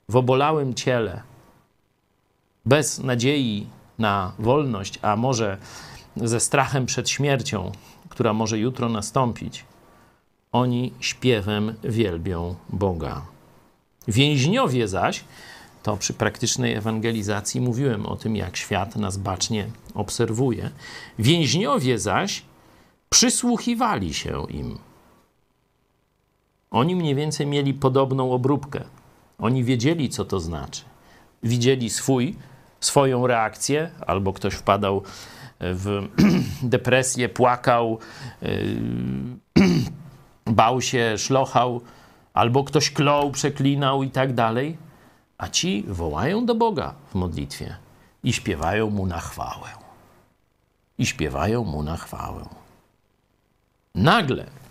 [0.09, 1.21] w obolałym ciele,
[2.65, 3.67] bez nadziei
[3.99, 5.57] na wolność, a może
[6.15, 7.71] ze strachem przed śmiercią,
[8.09, 9.65] która może jutro nastąpić,
[10.51, 13.21] oni śpiewem wielbią Boga.
[14.07, 15.23] Więźniowie zaś,
[15.83, 20.69] to przy praktycznej ewangelizacji mówiłem o tym, jak świat nas bacznie obserwuje.
[21.19, 22.43] Więźniowie zaś
[23.09, 24.77] przysłuchiwali się im.
[26.75, 28.83] Oni mniej więcej mieli podobną obróbkę.
[29.39, 30.81] Oni wiedzieli, co to znaczy.
[31.43, 32.35] Widzieli swój,
[32.79, 35.03] swoją reakcję, albo ktoś wpadał
[35.59, 36.07] w
[36.75, 37.99] depresję, płakał,
[38.41, 39.67] yy,
[40.61, 41.81] bał się, szlochał,
[42.33, 44.77] albo ktoś klął, przeklinał i tak dalej.
[45.37, 47.75] A ci wołają do Boga w modlitwie
[48.23, 49.69] i śpiewają mu na chwałę.
[50.97, 52.45] I śpiewają mu na chwałę.
[53.95, 54.64] Nagle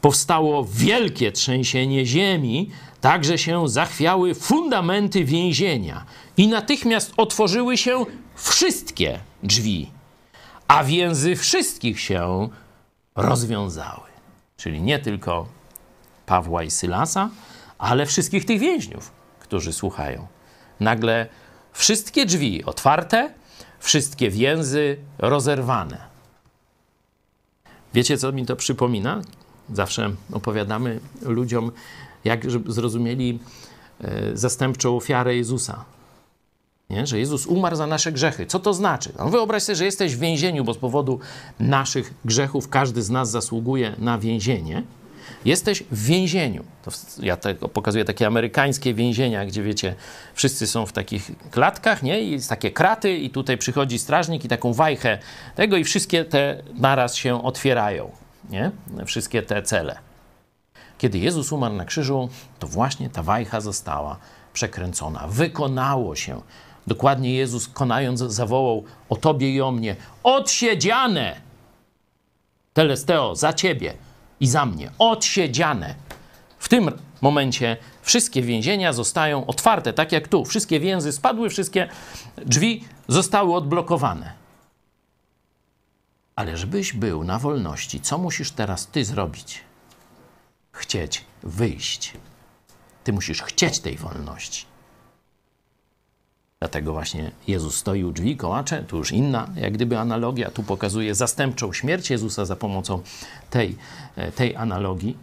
[0.00, 6.04] powstało wielkie trzęsienie ziemi, tak że się zachwiały fundamenty więzienia
[6.36, 9.90] i natychmiast otworzyły się wszystkie drzwi,
[10.68, 12.48] a więzy wszystkich się
[13.16, 14.10] rozwiązały.
[14.56, 15.46] Czyli nie tylko
[16.26, 17.30] Pawła i Sylasa,
[17.78, 20.26] ale wszystkich tych więźniów, którzy słuchają.
[20.80, 21.26] Nagle
[21.72, 23.34] wszystkie drzwi otwarte,
[23.78, 26.10] wszystkie więzy rozerwane.
[27.94, 29.22] Wiecie, co mi to przypomina?
[29.74, 31.72] Zawsze opowiadamy ludziom,
[32.24, 33.38] jak zrozumieli
[34.00, 35.84] e, zastępczą ofiarę Jezusa.
[36.90, 37.06] Nie?
[37.06, 38.46] Że Jezus umarł za nasze grzechy.
[38.46, 39.12] Co to znaczy?
[39.18, 41.20] No wyobraź sobie, że jesteś w więzieniu, bo z powodu
[41.60, 44.82] naszych grzechów każdy z nas zasługuje na więzienie.
[45.44, 46.64] Jesteś w więzieniu.
[46.82, 46.90] To
[47.22, 49.94] ja tego pokazuję takie amerykańskie więzienia, gdzie wiecie,
[50.34, 52.22] wszyscy są w takich klatkach, nie?
[52.22, 55.18] I jest takie kraty, i tutaj przychodzi strażnik i taką wajchę
[55.54, 58.10] tego, i wszystkie te naraz się otwierają,
[58.50, 58.70] nie?
[59.06, 59.98] Wszystkie te cele.
[60.98, 64.16] Kiedy Jezus umarł na krzyżu, to właśnie ta wajcha została
[64.52, 65.28] przekręcona.
[65.28, 66.40] Wykonało się.
[66.86, 71.40] Dokładnie Jezus, konając, zawołał o tobie i o mnie: Odsiedziane!
[72.72, 73.94] Telesteo, za ciebie
[74.40, 74.90] i za mnie.
[74.98, 75.94] Odsiedziane.
[76.58, 80.44] W tym momencie wszystkie więzienia zostają otwarte, tak jak tu.
[80.44, 81.88] Wszystkie więzy spadły, wszystkie
[82.36, 84.39] drzwi zostały odblokowane.
[86.40, 89.60] Ale żebyś był na wolności, co musisz teraz ty zrobić?
[90.72, 92.12] Chcieć wyjść.
[93.04, 94.66] Ty musisz chcieć tej wolności.
[96.58, 101.14] Dlatego właśnie Jezus stoi u drzwi, kołacze, tu już inna, jak gdyby analogia, tu pokazuje
[101.14, 103.02] zastępczą śmierć Jezusa za pomocą
[103.50, 103.76] tej,
[104.16, 105.16] e, tej analogii.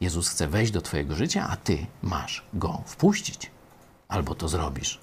[0.00, 3.50] Jezus chce wejść do Twojego życia, a Ty masz Go wpuścić.
[4.08, 5.00] Albo to zrobisz.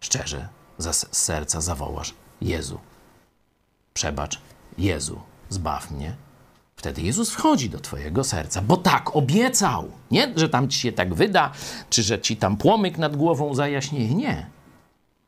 [0.00, 0.48] Szczerze,
[0.78, 2.80] z serca zawołasz Jezu.
[3.94, 4.40] Przebacz,
[4.78, 6.16] Jezu, zbaw mnie.
[6.76, 9.90] Wtedy Jezus wchodzi do Twojego serca, bo tak obiecał.
[10.10, 11.52] Nie, że tam Ci się tak wyda,
[11.90, 14.14] czy że Ci tam płomyk nad głową zajaśnieje.
[14.14, 14.46] Nie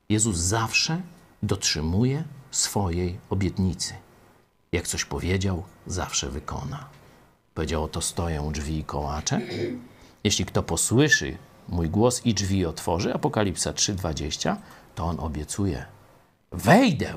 [0.09, 1.01] Jezus zawsze
[1.43, 3.95] dotrzymuje swojej obietnicy.
[4.73, 6.89] Jak coś powiedział, zawsze wykona.
[7.55, 9.41] Powiedział: Oto stoję u drzwi i kołacze.
[10.25, 14.57] Jeśli kto posłyszy mój głos i drzwi otworzy, Apokalipsa 3:20,
[14.95, 15.85] to on obiecuje:
[16.53, 17.15] Wejdę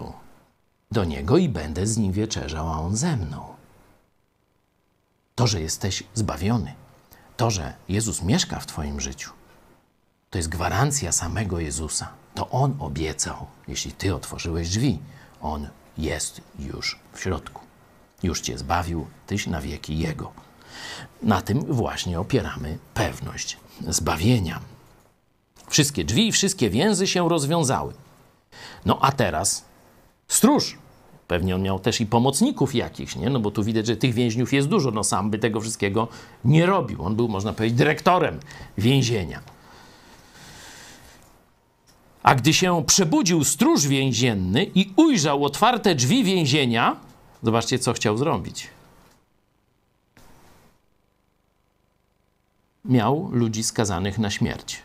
[0.91, 3.45] do niego i będę z nim wieczerzał, a on ze mną.
[5.35, 6.73] To, że jesteś zbawiony,
[7.37, 9.31] to, że Jezus mieszka w Twoim życiu,
[10.29, 12.09] to jest gwarancja samego Jezusa.
[12.35, 14.99] To On obiecał, jeśli Ty otworzyłeś drzwi,
[15.41, 17.61] On jest już w środku.
[18.23, 20.31] Już Cię zbawił, Tyś na wieki Jego.
[21.21, 24.59] Na tym właśnie opieramy pewność zbawienia.
[25.69, 27.93] Wszystkie drzwi, wszystkie więzy się rozwiązały.
[28.85, 29.65] No a teraz
[30.27, 30.80] stróż.
[31.31, 33.29] Pewnie on miał też i pomocników jakichś, nie?
[33.29, 34.91] No bo tu widać, że tych więźniów jest dużo.
[34.91, 36.07] No sam by tego wszystkiego
[36.45, 37.03] nie robił.
[37.03, 38.39] On był, można powiedzieć, dyrektorem
[38.77, 39.41] więzienia.
[42.23, 46.95] A gdy się przebudził stróż więzienny i ujrzał otwarte drzwi więzienia,
[47.43, 48.67] zobaczcie, co chciał zrobić.
[52.85, 54.79] Miał ludzi skazanych na śmierć.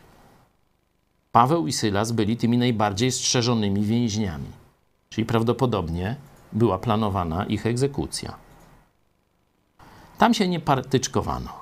[1.33, 4.49] Paweł i Sylas byli tymi najbardziej strzeżonymi więźniami,
[5.11, 6.17] czyli prawdopodobnie
[6.53, 8.37] była planowana ich egzekucja.
[10.19, 11.53] Tam się nie partyczkowano.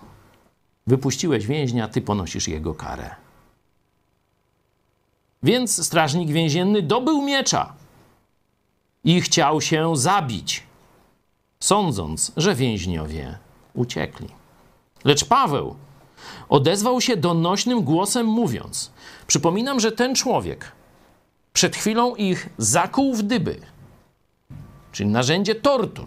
[0.86, 3.10] Wypuściłeś więźnia, ty ponosisz jego karę.
[5.42, 7.72] Więc strażnik więzienny dobył miecza
[9.04, 10.62] i chciał się zabić,
[11.60, 13.38] sądząc, że więźniowie
[13.74, 14.28] uciekli.
[15.04, 15.76] Lecz Paweł
[16.48, 18.90] odezwał się donośnym głosem, mówiąc:
[19.26, 20.72] Przypominam, że ten człowiek
[21.52, 23.60] przed chwilą ich zakuł w dyby,
[24.94, 26.06] czyli narzędzie tortur,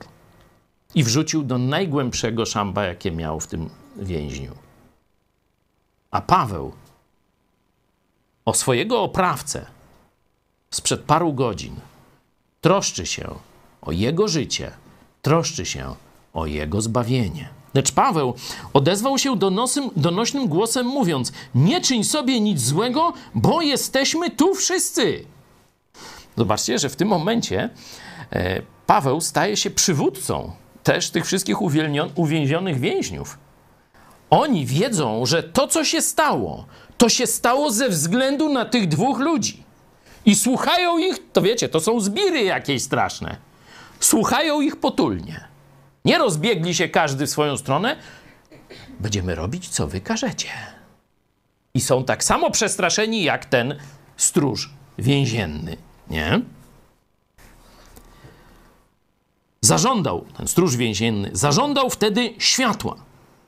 [0.95, 4.51] i wrzucił do najgłębszego szamba, jakie miał w tym więźniu.
[6.11, 6.71] A Paweł
[8.45, 9.65] o swojego oprawcę
[10.71, 11.75] sprzed paru godzin,
[12.61, 13.35] troszczy się
[13.81, 14.71] o jego życie,
[15.21, 15.95] troszczy się
[16.33, 17.49] o jego zbawienie.
[17.73, 18.33] Lecz Paweł
[18.73, 25.25] odezwał się donosym, donośnym głosem, mówiąc: Nie czyń sobie nic złego, bo jesteśmy tu wszyscy.
[26.37, 27.69] Zobaczcie, że w tym momencie
[28.31, 30.51] e, Paweł staje się przywódcą
[30.83, 31.57] też tych wszystkich
[32.15, 33.37] uwięzionych więźniów.
[34.29, 36.65] Oni wiedzą, że to, co się stało,
[36.97, 39.63] to się stało ze względu na tych dwóch ludzi.
[40.25, 43.37] I słuchają ich, to wiecie, to są zbiry jakieś straszne.
[43.99, 45.47] Słuchają ich potulnie.
[46.05, 47.95] Nie rozbiegli się każdy w swoją stronę.
[48.99, 50.49] Będziemy robić, co wy każecie.
[51.73, 53.75] I są tak samo przestraszeni jak ten
[54.17, 55.77] stróż więzienny,
[56.09, 56.41] nie?
[59.67, 62.95] Zażądał, ten stróż więzienny, zażądał wtedy światła.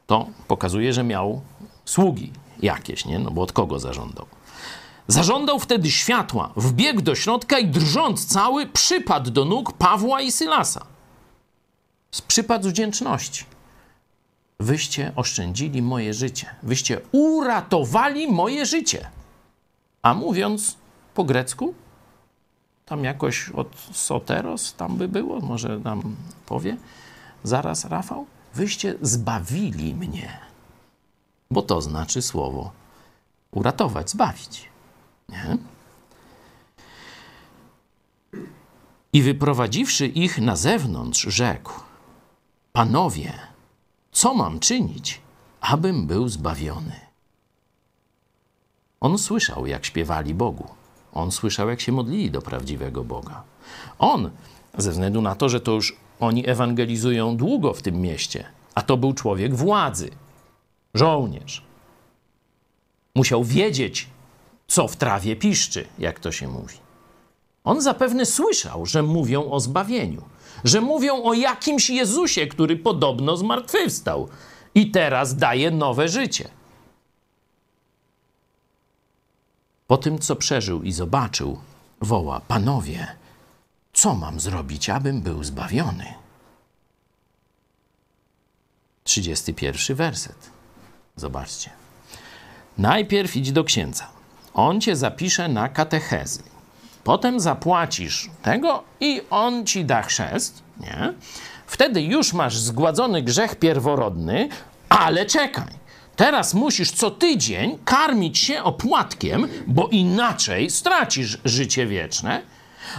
[0.08, 1.42] To pokazuje, że miał
[1.86, 3.20] sługi, jakieś, nie?
[3.20, 4.26] No bo od kogo zażądał?
[5.08, 10.86] Zażądał wtedy światła, wbiegł do środka i drżąc cały przypadł do nóg Pawła i Sylasa.
[12.28, 13.46] Przypadł z wdzięczności.
[14.60, 16.48] Wyście oszczędzili moje życie.
[16.64, 19.10] Wyście uratowali moje życie.
[20.02, 20.78] A mówiąc
[21.14, 21.74] po grecku,
[22.90, 26.78] tam jakoś od soteros tam by było, może nam powie
[27.44, 28.26] zaraz Rafał?
[28.54, 30.40] Wyście zbawili mnie,
[31.52, 32.72] bo to znaczy słowo
[33.52, 34.70] uratować, zbawić.
[35.30, 35.58] Nie?
[39.14, 41.72] I wyprowadziwszy ich na zewnątrz, rzekł:
[42.74, 43.34] Panowie,
[44.12, 45.22] co mam czynić,
[45.62, 47.00] abym był zbawiony?
[49.00, 50.79] On słyszał, jak śpiewali Bogu.
[51.14, 53.44] On słyszał, jak się modlili do prawdziwego Boga.
[54.00, 54.30] On,
[54.78, 58.46] ze względu na to, że to już oni ewangelizują długo w tym mieście,
[58.76, 60.10] a to był człowiek władzy,
[60.94, 61.64] żołnierz.
[63.16, 64.08] Musiał wiedzieć,
[64.68, 66.78] co w trawie piszczy, jak to się mówi.
[67.64, 70.22] On zapewne słyszał, że mówią o zbawieniu,
[70.64, 74.30] że mówią o jakimś Jezusie, który podobno zmartwychwstał
[74.76, 76.50] i teraz daje nowe życie.
[79.90, 81.60] Po tym, co przeżył i zobaczył,
[82.02, 83.08] woła: Panowie,
[83.94, 86.14] co mam zrobić, abym był zbawiony?
[89.04, 90.50] 31 werset.
[91.16, 91.70] Zobaczcie.
[92.78, 94.08] Najpierw idź do księdza.
[94.54, 96.44] On cię zapisze na katechezy.
[97.04, 101.14] Potem zapłacisz tego i on ci da chrzest, nie?
[101.68, 104.50] Wtedy już masz zgładzony grzech pierworodny,
[104.90, 105.79] ale czekaj.
[106.20, 112.42] Teraz musisz co tydzień karmić się opłatkiem, bo inaczej stracisz życie wieczne.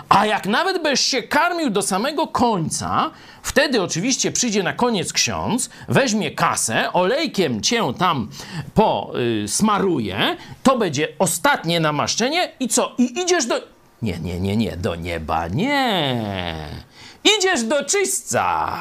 [0.09, 3.11] A jak nawet byś się karmił do samego końca,
[3.43, 8.31] wtedy oczywiście przyjdzie na koniec ksiądz, weźmie kasę, olejkiem cię tam
[8.75, 12.95] posmaruje, to będzie ostatnie namaszczenie i co?
[12.99, 13.61] I idziesz do...
[14.03, 16.25] Nie, nie, nie, nie, do nieba, nie.
[17.39, 18.79] Idziesz do czyśćca.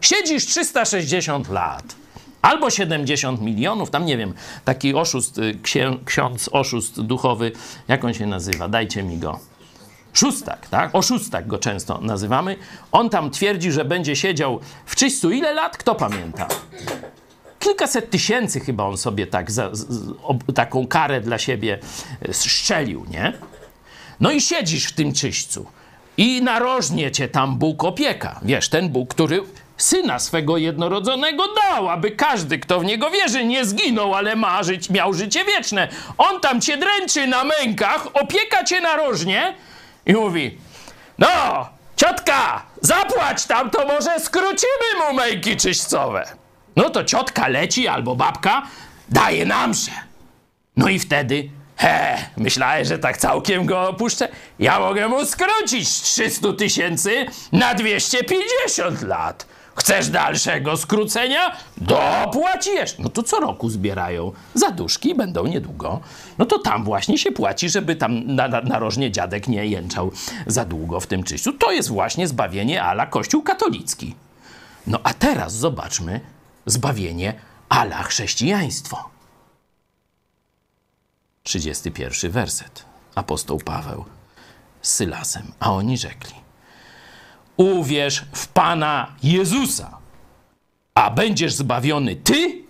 [0.00, 2.05] Siedzisz 360 lat.
[2.42, 7.52] Albo 70 milionów, tam nie wiem, taki oszust, y, księ, ksiądz oszust duchowy,
[7.88, 8.68] jak on się nazywa?
[8.68, 9.40] Dajcie mi go.
[10.12, 10.94] Szóstak, tak?
[10.94, 12.56] Oszustak go często nazywamy.
[12.92, 15.76] On tam twierdzi, że będzie siedział w czyśćcu ile lat?
[15.76, 16.48] Kto pamięta?
[17.58, 21.78] Kilkaset tysięcy chyba on sobie tak za, z, ob, taką karę dla siebie
[22.32, 23.32] szczelił, nie?
[24.20, 25.66] No i siedzisz w tym czyśćcu
[26.16, 28.40] i narożnie cię tam Bóg opieka.
[28.42, 29.42] Wiesz, ten Bóg, który
[29.76, 34.90] syna swego jednorodzonego dał, aby każdy, kto w niego wierzy, nie zginął, ale ma żyć,
[34.90, 35.88] miał życie wieczne.
[36.18, 39.54] On tam cię dręczy na mękach, opieka cię narożnie
[40.06, 40.58] i mówi:
[41.18, 41.28] No,
[41.96, 46.24] ciotka, zapłać tam, to może skrócimy mu męki czyśćcowe.
[46.76, 48.62] No to ciotka leci albo babka
[49.08, 49.92] daje nam się.
[50.76, 54.28] No i wtedy He, myślałem, że tak całkiem go opuszczę.
[54.58, 59.46] Ja mogę mu skrócić z 300 tysięcy na 250 lat.
[59.76, 61.56] Chcesz dalszego skrócenia?
[61.76, 62.98] Dopłacisz.
[62.98, 66.00] No to co roku zbierają zaduszki, będą niedługo.
[66.38, 70.10] No to tam właśnie się płaci, żeby tam na, na, narożnie dziadek nie jęczał
[70.46, 71.52] za długo w tym czyściu.
[71.52, 74.14] To jest właśnie zbawienie ala Kościół katolicki.
[74.86, 76.20] No a teraz zobaczmy
[76.66, 77.34] zbawienie
[77.68, 79.10] ala chrześcijaństwo.
[81.42, 82.84] 31 werset.
[83.14, 84.04] Apostoł Paweł
[84.82, 86.45] z Sylasem, a oni rzekli:
[87.56, 89.98] Uwierz w Pana Jezusa,
[90.94, 92.64] a będziesz zbawiony ty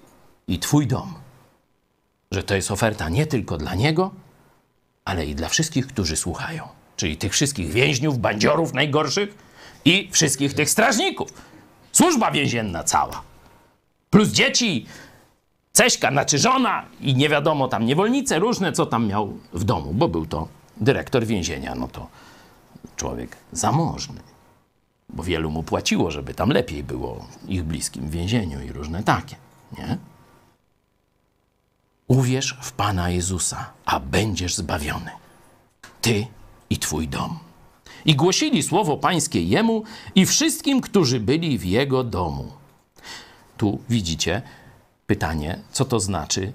[0.49, 1.14] i twój dom.
[2.31, 4.11] Że to jest oferta nie tylko dla niego,
[5.05, 6.68] ale i dla wszystkich, którzy słuchają.
[6.96, 9.35] Czyli tych wszystkich więźniów, bandziorów najgorszych
[9.85, 11.29] i wszystkich tych strażników.
[11.92, 13.22] Służba więzienna cała.
[14.11, 14.87] Plus dzieci,
[15.77, 20.09] Ceśka, znaczy żona i nie wiadomo tam niewolnice różne, co tam miał w domu, bo
[20.09, 22.07] był to dyrektor więzienia, no to
[22.96, 24.20] człowiek zamożny,
[25.08, 29.36] bo wielu mu płaciło, żeby tam lepiej było ich bliskim w więzieniu i różne takie,
[29.78, 29.98] nie?
[32.08, 35.10] Uwierz w Pana Jezusa, a będziesz zbawiony.
[36.00, 36.26] Ty
[36.70, 37.38] i twój dom.
[38.04, 39.82] I głosili słowo pańskie jemu
[40.14, 42.52] i wszystkim, którzy byli w jego domu.
[43.57, 44.42] Tu widzicie,
[45.07, 46.52] pytanie, co to znaczy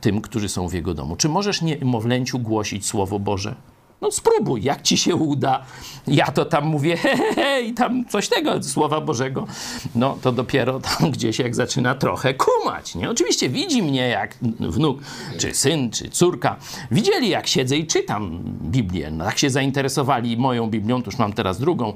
[0.00, 1.16] tym, którzy są w jego domu.
[1.16, 3.54] Czy możesz niemowlęciu głosić Słowo Boże?
[4.02, 5.62] No spróbuj, jak ci się uda.
[6.06, 9.46] Ja to tam mówię, he, he, he, i tam coś tego Słowa Bożego.
[9.94, 13.10] No to dopiero tam gdzieś jak zaczyna trochę kumać, nie?
[13.10, 15.00] Oczywiście widzi mnie jak wnuk,
[15.38, 16.56] czy syn, czy córka.
[16.90, 19.10] Widzieli jak siedzę i czytam Biblię.
[19.10, 21.92] No, tak się zainteresowali moją Biblią, to już mam teraz drugą,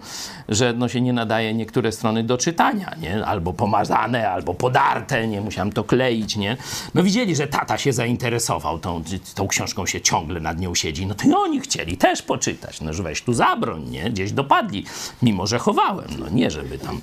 [0.48, 3.26] że no się nie nadaje niektóre strony do czytania, nie?
[3.26, 5.40] Albo pomazane, albo podarte, nie?
[5.40, 6.56] Musiałem to kleić, nie?
[6.94, 9.02] No widzieli, że tata się zainteresował tą,
[9.34, 11.06] tą książką, się ciągle nad nią siedzi.
[11.06, 12.80] No to i oni chcieli też poczytać.
[12.80, 14.10] No, że weź tu zabroń, nie?
[14.10, 14.84] Gdzieś dopadli,
[15.22, 16.08] mimo że chowałem.
[16.18, 17.00] No nie, żeby tam...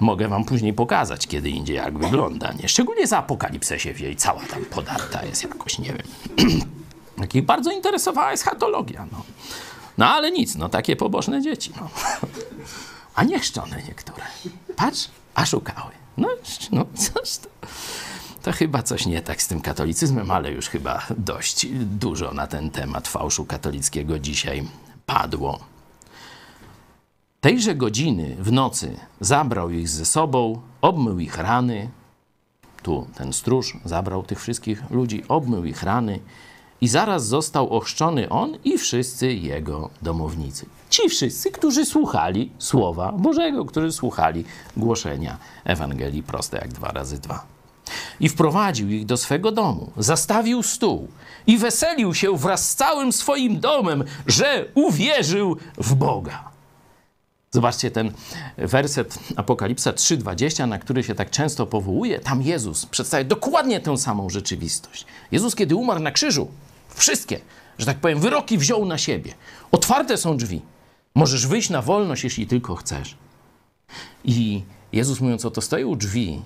[0.00, 2.68] Mogę wam później pokazać, kiedy indziej, jak wygląda, nie?
[2.68, 6.60] Szczególnie za apokalipsę się wie i cała tam podarta jest jakoś, nie wiem.
[7.20, 9.22] Takich bardzo interesowała eschatologia, no.
[9.98, 11.72] No ale nic, no takie pobożne dzieci.
[11.80, 11.88] No.
[13.14, 14.22] A niechrzczone niektóre.
[14.76, 15.90] Patrz, a szukały.
[16.16, 16.28] No,
[16.72, 17.48] no coś to,
[18.44, 22.70] to chyba coś nie tak z tym katolicyzmem, ale już chyba dość dużo na ten
[22.70, 24.68] temat fałszu katolickiego dzisiaj
[25.06, 25.60] padło.
[27.40, 31.90] Tejże godziny w nocy zabrał ich ze sobą, obmył ich rany.
[32.82, 36.20] Tu ten stróż zabrał tych wszystkich ludzi, obmył ich rany
[36.80, 40.66] i zaraz został ochrzczony on i wszyscy jego domownicy.
[40.90, 44.44] Ci wszyscy, którzy słuchali słowa Bożego, którzy słuchali
[44.76, 47.53] głoszenia Ewangelii proste jak dwa razy dwa.
[48.20, 51.08] I wprowadził ich do swego domu, zastawił stół
[51.46, 56.54] i weselił się wraz z całym swoim domem, że uwierzył w Boga.
[57.50, 58.12] Zobaczcie ten
[58.58, 62.18] werset Apokalipsa 3:20, na który się tak często powołuje.
[62.18, 65.06] Tam Jezus przedstawia dokładnie tę samą rzeczywistość.
[65.32, 66.48] Jezus, kiedy umarł na krzyżu,
[66.88, 67.40] wszystkie,
[67.78, 69.34] że tak powiem, wyroki wziął na siebie.
[69.72, 70.62] Otwarte są drzwi.
[71.14, 73.16] Możesz wyjść na wolność, jeśli tylko chcesz.
[74.24, 74.62] I
[74.92, 76.42] Jezus mówiąc o to, stoi u drzwi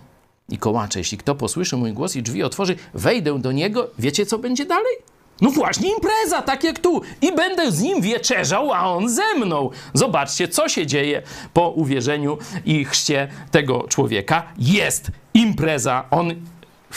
[0.49, 0.99] i kołacze.
[0.99, 3.91] Jeśli kto posłyszy mój głos i drzwi otworzy, wejdę do niego.
[3.99, 4.97] Wiecie, co będzie dalej?
[5.41, 7.03] No właśnie impreza, tak jak tu.
[7.23, 9.71] I będę z nim wieczerzał, a on ze mną.
[9.95, 11.23] Zobaczcie, co się dzieje
[11.53, 14.43] po uwierzeniu i chrzcie tego człowieka.
[14.59, 16.05] Jest impreza.
[16.11, 16.35] On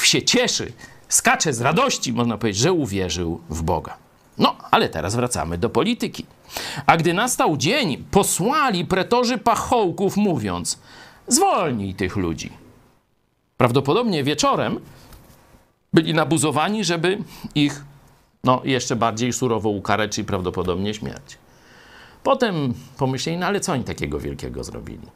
[0.03, 0.73] się cieszy,
[1.09, 3.97] skacze z radości, można powiedzieć, że uwierzył w Boga.
[4.37, 6.25] No, ale teraz wracamy do polityki.
[6.85, 10.79] A gdy nastał dzień, posłali pretorzy pachołków, mówiąc:
[11.27, 12.60] Zwolnij tych ludzi.
[13.61, 14.79] Prawdopodobnie wieczorem
[15.93, 17.17] byli nabuzowani, żeby
[17.55, 17.85] ich
[18.43, 21.37] no, jeszcze bardziej surowo ukarać, czyli prawdopodobnie śmierć.
[22.23, 25.07] Potem pomyśleli, no ale co oni takiego wielkiego zrobili?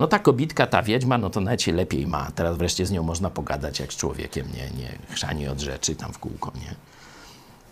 [0.00, 2.30] No ta kobitka, ta wiedźma, no to nawet się lepiej ma.
[2.34, 6.12] Teraz wreszcie z nią można pogadać jak z człowiekiem, nie, nie chrzani od rzeczy tam
[6.12, 6.74] w kółko, nie?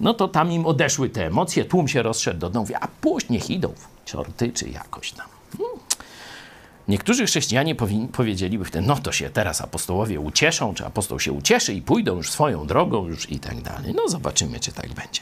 [0.00, 2.88] No to tam im odeszły te emocje, tłum się rozszedł do domu, a
[3.30, 3.72] niech idą,
[4.04, 5.39] ciorty czy jakoś tam.
[6.88, 7.74] Niektórzy chrześcijanie
[8.12, 12.30] powiedzieliby wtedy, no to się teraz apostołowie ucieszą, czy apostoł się ucieszy i pójdą już
[12.30, 13.94] swoją drogą już i tak dalej.
[13.96, 15.20] No zobaczymy, czy tak będzie.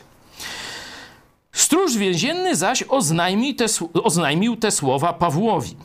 [1.52, 3.66] Stróż więzienny zaś oznajmił te,
[4.02, 5.76] oznajmił te słowa Pawłowi.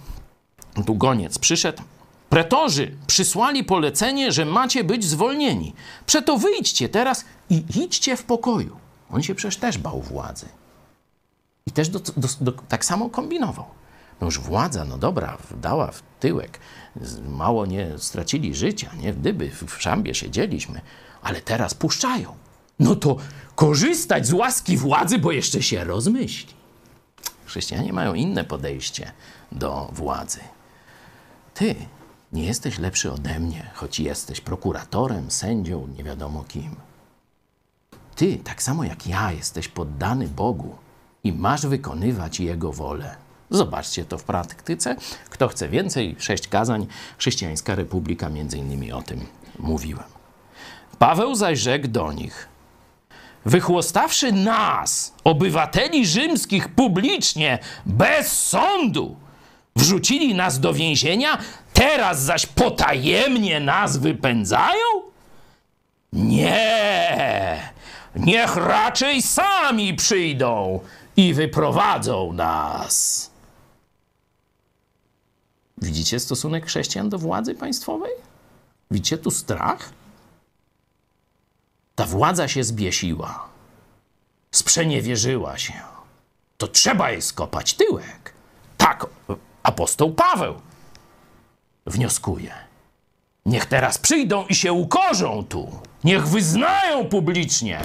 [0.85, 1.83] Tu goniec przyszedł.
[2.29, 5.73] Pretorzy przysłali polecenie, że macie być zwolnieni.
[6.05, 8.77] Przeto wyjdźcie teraz i idźcie w pokoju.
[9.11, 10.45] On się przecież też bał władzy.
[11.65, 13.65] I też do, do, do, tak samo kombinował.
[14.23, 16.59] No już władza, no dobra, dała w tyłek.
[17.29, 19.13] Mało nie stracili życia, nie?
[19.13, 20.81] Gdyby w szambie siedzieliśmy,
[21.21, 22.35] ale teraz puszczają.
[22.79, 23.17] No to
[23.55, 26.53] korzystać z łaski władzy, bo jeszcze się rozmyśli.
[27.45, 29.11] Chrześcijanie mają inne podejście
[29.51, 30.39] do władzy.
[31.53, 31.75] Ty
[32.33, 36.75] nie jesteś lepszy ode mnie, choć jesteś prokuratorem, sędzią, nie wiadomo kim.
[38.15, 40.75] Ty, tak samo jak ja, jesteś poddany Bogu
[41.23, 43.22] i masz wykonywać Jego wolę.
[43.49, 44.95] Zobaczcie to w praktyce.
[45.29, 46.87] Kto chce więcej, sześć kazań,
[47.17, 49.25] Chrześcijańska Republika, między innymi o tym
[49.59, 50.03] mówiłem.
[50.99, 52.47] Paweł zaś rzekł do nich,
[53.45, 59.15] wychłostawszy nas, obywateli rzymskich, publicznie, bez sądu,
[59.75, 61.37] wrzucili nas do więzienia,
[61.73, 64.85] teraz zaś potajemnie nas wypędzają?
[66.13, 67.73] Nie!
[68.15, 70.79] Niech raczej sami przyjdą
[71.17, 73.32] i wyprowadzą nas.
[75.83, 78.11] Widzicie stosunek chrześcijan do władzy państwowej?
[78.91, 79.89] Widzicie tu strach?
[81.95, 83.49] Ta władza się zbiesiła,
[84.51, 85.73] sprzeniewierzyła się.
[86.57, 88.33] To trzeba jej skopać tyłek.
[88.77, 89.05] Tak,
[89.63, 90.55] apostoł Paweł
[91.85, 92.53] wnioskuje.
[93.45, 95.79] Niech teraz przyjdą i się ukorzą tu.
[96.03, 97.79] Niech wyznają publicznie,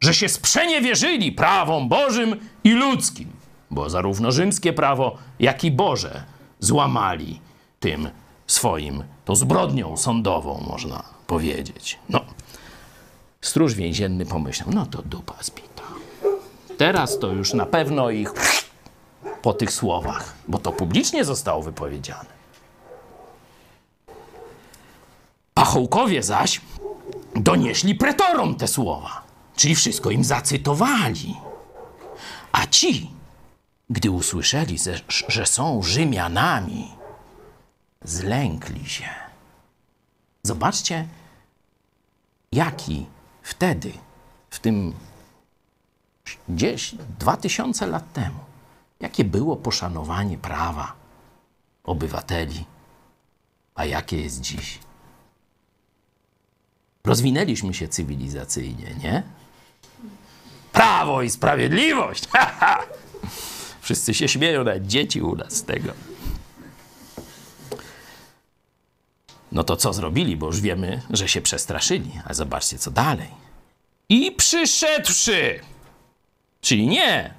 [0.00, 3.32] że się sprzeniewierzyli prawom Bożym i ludzkim,
[3.70, 6.31] bo zarówno rzymskie prawo, jak i Boże
[6.62, 7.40] złamali
[7.80, 8.08] tym
[8.46, 11.98] swoim, tą zbrodnią sądową, można powiedzieć.
[12.08, 12.20] No,
[13.40, 15.82] stróż więzienny pomyślał, no to dupa zbita.
[16.78, 18.32] Teraz to już na pewno ich
[19.42, 22.32] po tych słowach, bo to publicznie zostało wypowiedziane.
[25.54, 26.60] Pachołkowie zaś
[27.36, 29.22] donieśli pretorom te słowa,
[29.56, 31.36] czyli wszystko im zacytowali.
[32.52, 33.10] A ci,
[33.92, 34.76] gdy usłyszeli,
[35.28, 36.90] że są Rzymianami,
[38.04, 39.08] zlękli się.
[40.42, 41.08] Zobaczcie,
[42.52, 43.06] jaki
[43.42, 43.92] wtedy,
[44.50, 44.94] w tym
[46.48, 48.38] gdzieś dwa tysiące lat temu,
[49.00, 50.92] jakie było poszanowanie prawa
[51.84, 52.64] obywateli,
[53.74, 54.78] a jakie jest dziś.
[57.04, 59.22] Rozwinęliśmy się cywilizacyjnie, nie?
[60.72, 62.28] prawo i sprawiedliwość.
[63.82, 65.92] Wszyscy się śmieją, nawet dzieci u nas z tego.
[69.52, 72.10] No to co zrobili, bo już wiemy, że się przestraszyli.
[72.24, 73.28] A zobaczcie, co dalej.
[74.08, 75.60] I przyszedłszy,
[76.60, 77.34] czyli nie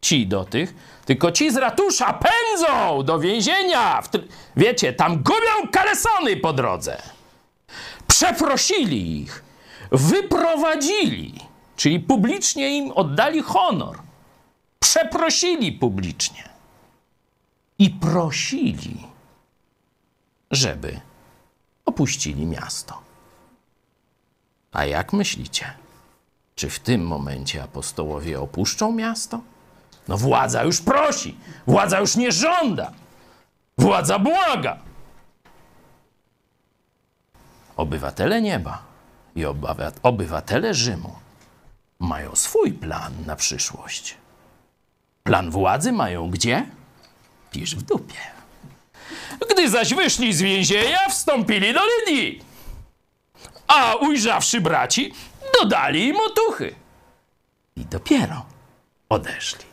[0.00, 0.74] ci do tych,
[1.04, 4.02] tylko ci z ratusza pędzą do więzienia.
[4.56, 7.02] Wiecie, tam gubią kalesony po drodze.
[8.06, 9.44] Przeprosili ich,
[9.92, 11.34] wyprowadzili,
[11.76, 14.05] czyli publicznie im oddali honor.
[14.80, 16.48] Przeprosili publicznie
[17.78, 19.06] i prosili,
[20.50, 21.00] żeby
[21.84, 23.00] opuścili miasto.
[24.72, 25.74] A jak myślicie?
[26.54, 29.40] Czy w tym momencie apostołowie opuszczą miasto?
[30.08, 32.92] No władza już prosi, władza już nie żąda,
[33.78, 34.78] władza błaga.
[37.76, 38.82] Obywatele nieba
[39.34, 39.44] i
[40.02, 41.16] obywatele Rzymu
[41.98, 44.16] mają swój plan na przyszłość.
[45.26, 46.66] Plan władzy mają gdzie?
[47.50, 48.14] Pisz w dupie.
[49.50, 52.42] Gdy zaś wyszli z więzienia, wstąpili do Lydii.
[53.66, 55.12] A ujrzawszy braci,
[55.60, 56.74] dodali im otuchy.
[57.76, 58.46] I dopiero
[59.08, 59.64] odeszli.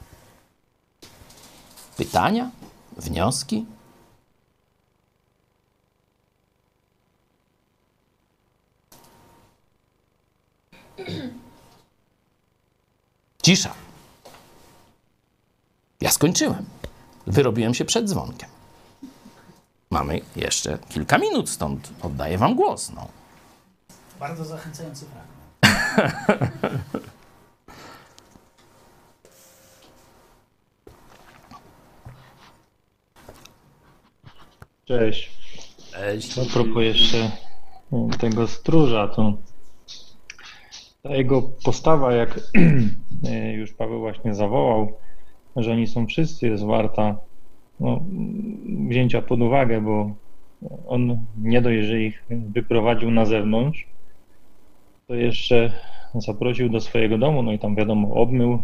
[1.98, 2.50] Pytania?
[2.98, 3.66] Wnioski?
[13.44, 13.74] Cisza.
[16.04, 16.66] Ja skończyłem.
[17.28, 18.50] Wyrobiłem się przed dzwonkiem.
[19.90, 22.92] Mamy jeszcze kilka minut, stąd oddaję wam głos.
[22.96, 23.08] No.
[24.20, 25.34] Bardzo zachęcający fragment.
[34.86, 35.32] Cześć.
[35.92, 36.38] Cześć.
[36.38, 37.32] A propos jeszcze
[38.20, 39.34] tego stróża, to
[41.04, 42.40] ta jego postawa, jak
[43.60, 45.03] już Paweł właśnie zawołał,
[45.56, 47.18] że oni są wszyscy, jest warta
[47.80, 48.00] no,
[48.90, 50.12] wzięcia pod uwagę, bo
[50.88, 53.88] on nie dość, że ich wyprowadził na zewnątrz,
[55.08, 55.72] to jeszcze
[56.16, 58.60] zaprosił do swojego domu, no i tam wiadomo, obmył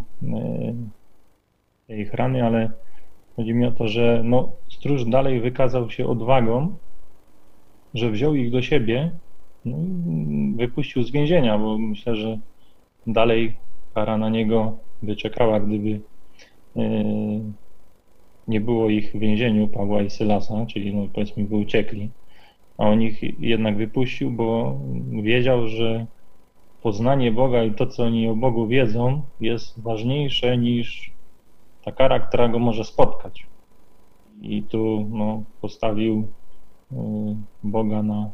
[1.89, 2.71] e, ich rany, ale
[3.35, 6.75] chodzi mi o to, że no, stróż dalej wykazał się odwagą,
[7.93, 9.11] że wziął ich do siebie
[9.65, 12.37] no i wypuścił z więzienia, bo myślę, że
[13.07, 13.55] dalej
[13.93, 15.99] kara na niego wyczekała, gdyby
[18.47, 22.09] nie było ich w więzieniu, Pawła i Sylasa, czyli no powiedzmy by uciekli,
[22.77, 24.79] a on ich jednak wypuścił, bo
[25.23, 26.05] wiedział, że
[26.81, 31.11] poznanie Boga i to, co oni o Bogu wiedzą, jest ważniejsze niż
[31.83, 33.47] ta kara, która go może spotkać.
[34.41, 36.27] I tu no, postawił
[36.91, 36.95] y,
[37.63, 38.29] Boga na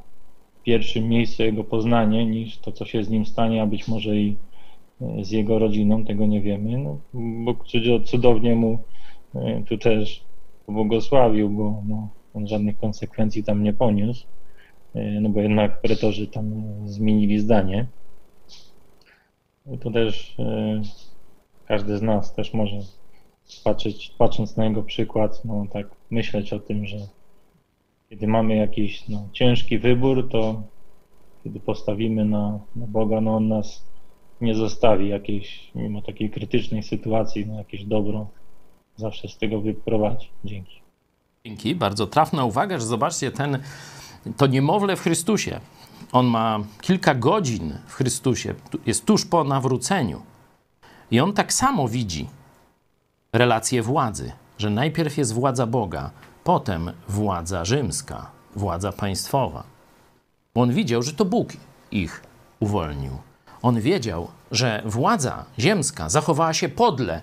[0.63, 4.31] pierwszym miejscu jego poznanie niż to, co się z nim stanie, a być może i
[4.31, 4.54] y,
[5.21, 6.77] z jego rodziną, tego nie wiemy.
[6.77, 6.99] No,
[7.45, 7.65] Bóg
[8.05, 8.79] cudownie mu
[9.35, 10.23] y, tu też
[10.67, 14.25] błogosławił, bo no, on żadnych konsekwencji tam nie poniósł,
[15.21, 17.85] no bo jednak pretorzy tam zmienili zdanie.
[19.79, 20.35] To też
[21.65, 22.79] każdy z nas też może
[23.63, 26.97] patrzeć, patrząc na jego przykład, no tak myśleć o tym, że
[28.09, 30.61] kiedy mamy jakiś no, ciężki wybór, to
[31.43, 33.85] kiedy postawimy na, na Boga, no on nas
[34.41, 38.27] nie zostawi jakiejś, mimo takiej krytycznej sytuacji, no jakieś dobro
[38.95, 40.29] zawsze z tego wyprowadzi.
[40.45, 40.81] Dzięki.
[41.45, 43.59] Dzięki, bardzo trafna uwaga, że zobaczcie, ten,
[44.37, 45.59] to niemowlę w Chrystusie,
[46.11, 48.55] on ma kilka godzin w Chrystusie,
[48.85, 50.21] jest tuż po nawróceniu.
[51.11, 52.27] I on tak samo widzi
[53.33, 56.11] relację władzy, że najpierw jest władza Boga,
[56.43, 59.63] potem władza rzymska, władza państwowa.
[60.55, 61.53] On widział, że to Bóg
[61.91, 62.23] ich
[62.59, 63.11] uwolnił.
[63.65, 67.21] On wiedział, że władza ziemska zachowała się podle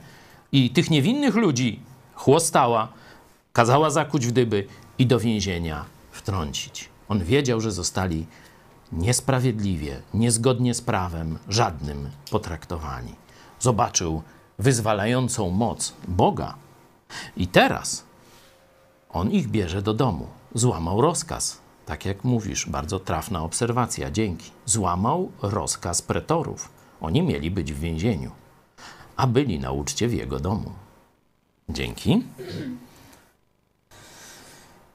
[0.53, 1.80] i tych niewinnych ludzi
[2.14, 2.88] chłostała,
[3.53, 4.66] kazała zakuć w dyby
[4.99, 6.88] i do więzienia wtrącić.
[7.09, 8.26] On wiedział, że zostali
[8.93, 13.14] niesprawiedliwie, niezgodnie z prawem, żadnym potraktowani.
[13.61, 14.22] Zobaczył
[14.59, 16.55] wyzwalającą moc Boga.
[17.36, 18.05] I teraz
[19.11, 20.26] on ich bierze do domu.
[20.55, 21.61] Złamał rozkaz.
[21.86, 24.50] Tak jak mówisz, bardzo trafna obserwacja, dzięki.
[24.66, 26.68] Złamał rozkaz pretorów.
[27.00, 28.30] Oni mieli być w więzieniu,
[29.16, 30.72] a byli na uczcie w jego domu.
[31.68, 32.22] Dzięki.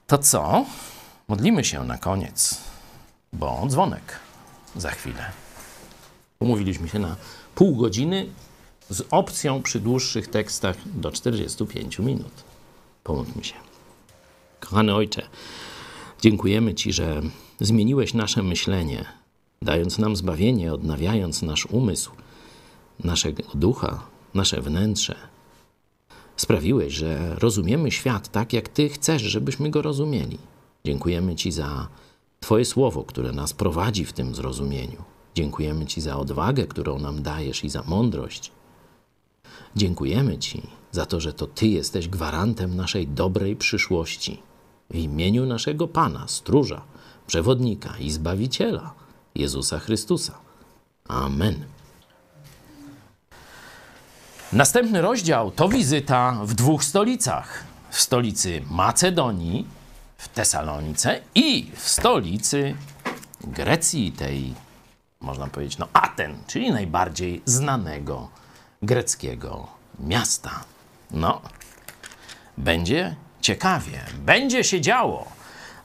[0.08, 0.66] To co?
[1.28, 2.62] Modlimy się na koniec,
[3.34, 4.20] bo dzwonek
[4.76, 5.32] za chwilę.
[6.40, 7.16] Umówiliśmy się na
[7.56, 8.28] pół godziny
[8.90, 12.44] z opcją przy dłuższych tekstach do 45 minut.
[13.04, 13.54] Pomódlmy się.
[14.60, 15.28] Kochany Ojcze,
[16.22, 17.22] dziękujemy Ci, że
[17.60, 19.06] zmieniłeś nasze myślenie,
[19.62, 22.12] dając nam zbawienie, odnawiając nasz umysł,
[23.04, 24.04] naszego ducha,
[24.34, 25.16] nasze wnętrze.
[26.36, 30.38] Sprawiłeś, że rozumiemy świat tak, jak Ty chcesz, żebyśmy go rozumieli.
[30.86, 31.88] Dziękujemy Ci za
[32.40, 35.04] Twoje słowo, które nas prowadzi w tym zrozumieniu.
[35.36, 38.52] Dziękujemy Ci za odwagę, którą nam dajesz i za mądrość.
[39.76, 40.62] Dziękujemy Ci
[40.92, 44.42] za to, że to Ty jesteś gwarantem naszej dobrej przyszłości.
[44.90, 46.82] W imieniu naszego Pana, Stróża,
[47.28, 48.94] Przewodnika i Zbawiciela,
[49.36, 50.34] Jezusa Chrystusa.
[51.08, 51.66] Amen.
[54.54, 57.64] Następny rozdział to wizyta w dwóch stolicach.
[57.90, 59.68] W stolicy Macedonii,
[60.18, 62.76] w Tesalonice i w stolicy
[63.42, 64.54] Grecji, tej,
[65.22, 68.30] można powiedzieć, no Aten, czyli najbardziej znanego
[68.82, 69.68] greckiego
[70.00, 70.64] miasta.
[71.12, 71.42] No,
[72.58, 73.16] będzie
[73.48, 75.26] ciekawie, będzie się działo,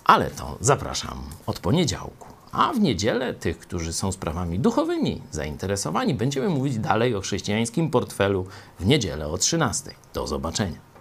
[0.05, 2.29] ale to zapraszam od poniedziałku.
[2.53, 8.47] A w niedzielę tych, którzy są sprawami duchowymi zainteresowani, będziemy mówić dalej o chrześcijańskim portfelu
[8.81, 9.91] w niedzielę o 13.
[10.15, 10.92] Do zobaczenia.